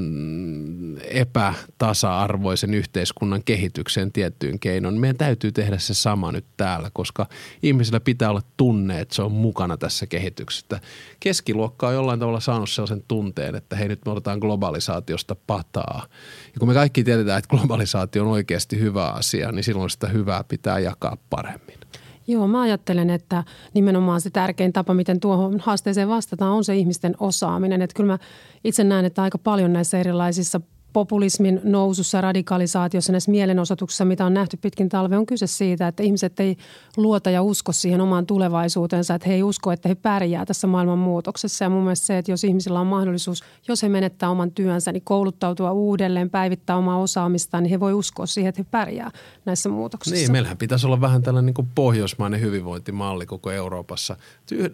epätasa-arvoisen 1.10 2.74
yhteiskunnan 2.74 3.44
kehitykseen 3.44 4.12
tiettyyn 4.12 4.60
keinoin. 4.60 5.00
Meidän 5.00 5.18
täytyy 5.18 5.52
tehdä 5.52 5.78
se 5.78 5.94
sama 5.94 6.32
nyt 6.32 6.46
täällä, 6.58 6.90
koska 6.94 7.28
ihmisillä 7.64 8.00
pitää 8.00 8.30
olla 8.30 8.42
tunne, 8.58 9.00
että 9.00 9.16
se 9.16 9.22
on 9.22 9.32
mukana 9.32 9.78
tässä 9.78 10.08
kehityksessä. 10.08 10.80
Keskiluokka 11.20 11.88
on 11.88 11.94
jollain 11.94 12.20
tavalla 12.20 12.40
saanut 12.40 12.70
sellaisen 12.70 13.04
tunteen, 13.08 13.56
että 13.56 13.76
hei 13.76 13.88
nyt 13.88 14.06
me 14.06 14.12
otetaan 14.12 14.40
globalisaatiosta 14.40 15.36
pataa. 15.48 16.08
Ja 16.54 16.60
kun 16.60 16.68
me 16.68 16.74
kaikki 16.74 17.04
tiedetään, 17.04 17.40
että 17.40 17.58
globalisaatio 17.58 18.24
on 18.24 18.30
oikeasti 18.30 18.80
hyvä 18.80 19.08
asia, 19.08 19.52
niin 19.52 19.64
silloin 19.64 19.90
sitä 19.90 20.08
hyvää 20.08 20.44
pitää 20.44 20.80
jakaa 20.80 21.18
paremmin. 21.30 21.85
Joo, 22.28 22.48
mä 22.48 22.62
ajattelen, 22.62 23.10
että 23.10 23.44
nimenomaan 23.74 24.22
se 24.22 24.30
tärkein 24.30 24.74
tapa, 24.74 24.94
miten 24.94 25.20
tuohon 25.20 25.60
haasteeseen 25.60 26.10
vastataan, 26.10 26.52
on 26.52 26.64
se 26.64 26.76
ihmisten 26.76 27.16
osaaminen. 27.20 27.82
Että 27.82 27.94
kyllä 27.96 28.14
mä 28.14 28.18
itse 28.64 28.84
näen, 28.84 29.06
että 29.06 29.24
aika 29.24 29.38
paljon 29.38 29.74
näissä 29.74 30.00
erilaisissa 30.00 30.62
populismin 30.96 31.62
nousussa, 31.64 32.22
radikalisaatiossa, 32.22 33.12
näissä 33.12 33.32
mielenosoituksissa, 33.32 34.06
mitä 34.06 34.26
on 34.26 34.34
nähty 34.34 34.58
pitkin 34.58 34.90
talve, 34.90 35.18
on 35.18 35.26
kyse 35.26 35.48
siitä, 35.48 35.88
että 35.88 36.04
ihmiset 36.04 36.40
ei 36.40 36.58
luota 36.98 37.30
ja 37.30 37.42
usko 37.42 37.72
siihen 37.72 38.02
omaan 38.02 38.26
tulevaisuutensa, 38.26 39.16
että 39.16 39.28
he 39.28 39.34
ei 39.34 39.44
usko, 39.44 39.72
että 39.72 39.90
he 39.90 39.96
pärjää 39.96 40.46
tässä 40.46 40.68
maailman 40.68 40.98
muutoksessa. 40.98 41.66
Ja 41.66 41.70
mun 41.70 41.84
mielestä 41.84 42.06
se, 42.06 42.18
että 42.18 42.32
jos 42.32 42.44
ihmisillä 42.44 42.80
on 42.80 42.88
mahdollisuus, 42.88 43.44
jos 43.68 43.84
he 43.84 43.90
menettää 43.90 44.30
oman 44.30 44.52
työnsä, 44.52 44.92
niin 44.92 45.04
kouluttautua 45.04 45.72
uudelleen, 45.72 46.30
päivittää 46.30 46.78
omaa 46.78 46.98
osaamistaan, 46.98 47.64
niin 47.64 47.72
he 47.72 47.80
voi 47.80 47.94
uskoa 47.94 48.26
siihen, 48.26 48.50
että 48.50 48.62
he 48.62 48.68
pärjää 48.72 49.12
näissä 49.46 49.70
muutoksissa. 49.70 50.16
Niin, 50.16 50.32
meillähän 50.32 50.58
pitäisi 50.58 50.86
olla 50.86 51.02
vähän 51.02 51.22
tällainen 51.22 51.46
niin 51.46 51.54
kuin 51.54 51.68
pohjoismainen 51.76 52.42
hyvinvointimalli 52.42 53.26
koko 53.26 53.52
Euroopassa. 53.52 54.18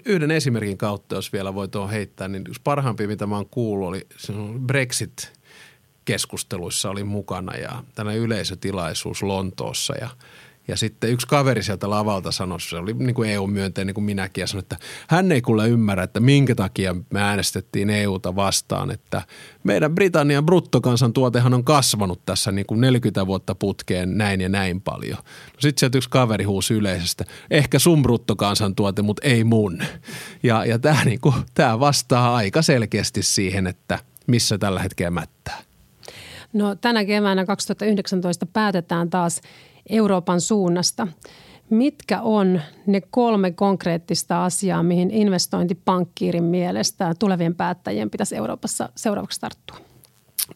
Yhden 0.05 0.31
esimerkin 0.31 0.77
kautta, 0.77 1.15
jos 1.15 1.33
vielä 1.33 1.53
voi 1.53 1.67
tuon 1.67 1.89
heittää, 1.89 2.27
niin 2.27 2.43
yksi 2.47 2.61
parhaampi, 2.63 3.07
mitä 3.07 3.27
mä 3.27 3.35
oon 3.35 3.49
kuullut, 3.49 3.87
oli 3.87 4.07
Brexit– 4.67 5.13
keskusteluissa 6.05 6.89
olin 6.89 7.07
mukana 7.07 7.57
ja 7.57 7.83
tänä 7.95 8.13
yleisötilaisuus 8.13 9.23
Lontoossa 9.23 9.93
ja 10.01 10.09
ja 10.67 10.77
sitten 10.77 11.09
yksi 11.09 11.27
kaveri 11.27 11.63
sieltä 11.63 11.89
lavalta 11.89 12.31
sanoi, 12.31 12.61
se 12.61 12.77
oli 12.77 12.93
niin 12.93 13.15
kuin 13.15 13.29
EU-myönteinen 13.29 13.87
niin 13.87 13.95
kuin 13.95 14.03
minäkin, 14.03 14.41
ja 14.41 14.47
sanoi, 14.47 14.59
että 14.59 14.77
hän 15.07 15.31
ei 15.31 15.41
kuule 15.41 15.69
ymmärrä, 15.69 16.03
että 16.03 16.19
minkä 16.19 16.55
takia 16.55 16.95
me 17.09 17.21
äänestettiin 17.21 17.89
EUta 17.89 18.35
vastaan, 18.35 18.91
että 18.91 19.21
meidän 19.63 19.95
Britannian 19.95 20.45
bruttokansantuotehan 20.45 21.53
on 21.53 21.63
kasvanut 21.63 22.25
tässä 22.25 22.51
niin 22.51 22.65
kuin 22.65 22.81
40 22.81 23.27
vuotta 23.27 23.55
putkeen 23.55 24.17
näin 24.17 24.41
ja 24.41 24.49
näin 24.49 24.81
paljon. 24.81 25.17
No 25.17 25.59
sitten 25.59 25.79
sieltä 25.79 25.97
yksi 25.97 26.09
kaveri 26.09 26.43
huusi 26.43 26.73
yleisestä, 26.73 27.25
ehkä 27.51 27.79
sun 27.79 28.01
bruttokansantuote, 28.01 29.01
mutta 29.01 29.27
ei 29.27 29.43
mun. 29.43 29.83
Ja, 30.43 30.65
ja 30.65 30.79
tämä 30.79 31.03
niin 31.05 31.21
kuin, 31.21 31.35
vastaa 31.79 32.35
aika 32.35 32.61
selkeästi 32.61 33.23
siihen, 33.23 33.67
että 33.67 33.99
missä 34.27 34.57
tällä 34.57 34.79
hetkellä 34.79 35.11
mättää. 35.11 35.70
No 36.53 36.75
tänä 36.75 37.05
keväänä 37.05 37.45
2019 37.45 38.45
päätetään 38.45 39.09
taas 39.09 39.41
Euroopan 39.89 40.41
suunnasta. 40.41 41.07
Mitkä 41.69 42.21
on 42.21 42.61
ne 42.87 43.01
kolme 43.01 43.51
konkreettista 43.51 44.45
asiaa, 44.45 44.83
mihin 44.83 45.11
investointipankkiirin 45.11 46.43
mielestä 46.43 47.13
tulevien 47.19 47.55
päättäjien 47.55 48.09
pitäisi 48.09 48.35
Euroopassa 48.35 48.89
seuraavaksi 48.95 49.39
tarttua? 49.41 49.77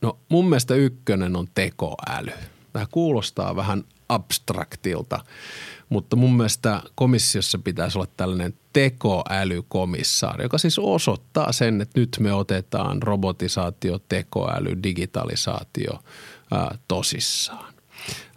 No 0.02 0.18
mun 0.30 0.50
mielestä 0.50 0.76
ykkönen 0.76 1.36
on 1.36 1.48
tekoäly. 1.54 2.32
Tämä 2.74 2.86
kuulostaa 2.92 3.56
vähän 3.56 3.84
abstraktilta, 4.10 5.20
mutta 5.90 6.16
mun 6.16 6.38
mielestä 6.38 6.82
komissiossa 6.96 7.60
pitäisi 7.60 7.98
olla 7.98 8.08
tällainen 8.18 8.54
tekoälykomissaari, 8.74 10.44
joka 10.44 10.58
siis 10.58 10.80
osoittaa 10.80 11.52
sen, 11.52 11.82
että 11.82 12.00
nyt 12.00 12.18
me 12.20 12.34
otetaan 12.34 13.04
robotisaatio, 13.04 14.00
tekoäly, 14.10 14.84
digitalisaatio 14.84 16.00
ää, 16.52 16.78
tosissaan. 16.88 17.74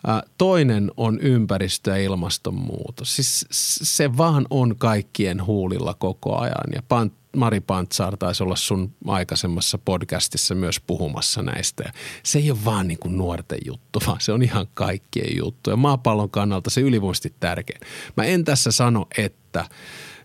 Ää, 0.07 0.22
toinen 0.38 0.90
on 0.96 1.20
ympäristö- 1.20 1.90
ja 1.90 1.96
ilmastonmuutos. 1.96 3.16
Siis 3.16 3.46
se 3.83 4.16
vaan 4.16 4.46
on 4.50 4.76
kaikkien 4.78 5.46
huulilla 5.46 5.94
koko 5.94 6.38
ajan 6.38 6.72
ja 6.74 6.83
Mari 7.36 7.60
Pantsaar 7.60 8.16
taisi 8.16 8.42
olla 8.42 8.56
sun 8.56 8.94
aikaisemmassa 9.06 9.78
podcastissa 9.78 10.54
myös 10.54 10.80
puhumassa 10.80 11.42
näistä. 11.42 11.82
Ja 11.86 11.92
se 12.22 12.38
ei 12.38 12.50
ole 12.50 12.64
vaan 12.64 12.88
niin 12.88 12.98
kuin 12.98 13.18
nuorten 13.18 13.58
juttu, 13.66 14.00
vaan 14.06 14.20
se 14.20 14.32
on 14.32 14.42
ihan 14.42 14.66
kaikkien 14.74 15.36
juttu. 15.36 15.70
Ja 15.70 15.76
maapallon 15.76 16.30
kannalta 16.30 16.70
se 16.70 16.80
ylivoimaisesti 16.80 17.34
tärkein. 17.40 17.80
Mä 18.16 18.24
en 18.24 18.44
tässä 18.44 18.72
sano, 18.72 19.06
että– 19.18 19.64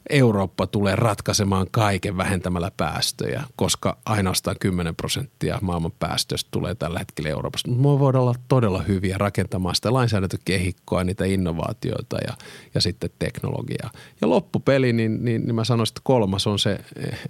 Eurooppa 0.09 0.67
tulee 0.67 0.95
ratkaisemaan 0.95 1.67
kaiken 1.71 2.17
vähentämällä 2.17 2.71
päästöjä, 2.77 3.43
koska 3.55 3.97
ainoastaan 4.05 4.55
10 4.59 4.95
prosenttia 4.95 5.59
maailman 5.61 5.91
päästöistä 5.99 6.47
tulee 6.51 6.75
tällä 6.75 6.99
hetkellä 6.99 7.29
Euroopasta. 7.29 7.69
Mutta 7.69 7.89
me 7.89 7.99
voidaan 7.99 8.21
olla 8.21 8.35
todella 8.47 8.81
hyviä 8.81 9.17
rakentamaan 9.17 9.75
sitä 9.75 9.93
lainsäädäntökehikkoa, 9.93 11.03
niitä 11.03 11.25
innovaatioita 11.25 12.17
ja, 12.27 12.33
ja 12.75 12.81
sitten 12.81 13.09
teknologiaa. 13.19 13.91
Ja 14.21 14.29
loppupeli, 14.29 14.93
niin, 14.93 15.25
niin, 15.25 15.45
niin 15.45 15.55
mä 15.55 15.63
sanoisin, 15.63 15.93
että 15.93 16.01
kolmas 16.03 16.47
on 16.47 16.59
se 16.59 16.79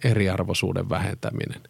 eriarvoisuuden 0.03 0.89
vähentäminen. 0.89 1.61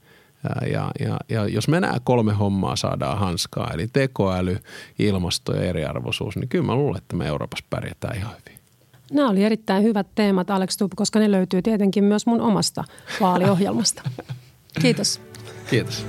Ja, 0.72 0.92
ja, 1.00 1.20
ja 1.30 1.48
jos 1.48 1.68
me 1.68 1.80
nämä 1.80 1.98
kolme 2.04 2.34
hommaa 2.34 2.76
saadaan 2.76 3.20
hanskaa, 3.20 3.72
eli 3.74 3.88
tekoäly, 3.94 4.58
ilmasto 5.00 5.56
ja 5.56 5.62
eriarvoisuus, 5.62 6.36
niin 6.36 6.50
kyllä 6.50 6.66
mä 6.66 6.76
luulen, 6.76 6.98
että 6.98 7.16
me 7.16 7.28
Euroopassa 7.28 7.66
pärjätään 7.70 8.18
ihan 8.18 8.36
hyvin. 8.48 8.63
Nämä 9.14 9.30
oli 9.30 9.44
erittäin 9.44 9.84
hyvät 9.84 10.08
teemat, 10.16 10.50
Alex 10.50 10.78
Tubb, 10.78 10.94
koska 10.96 11.20
ne 11.20 11.32
löytyy 11.32 11.62
tietenkin 11.62 12.04
myös 12.04 12.26
mun 12.26 12.42
omasta 12.42 12.84
vaaliohjelmasta. 13.22 14.02
Kiitos. 14.82 15.22
Kiitos. 15.70 16.06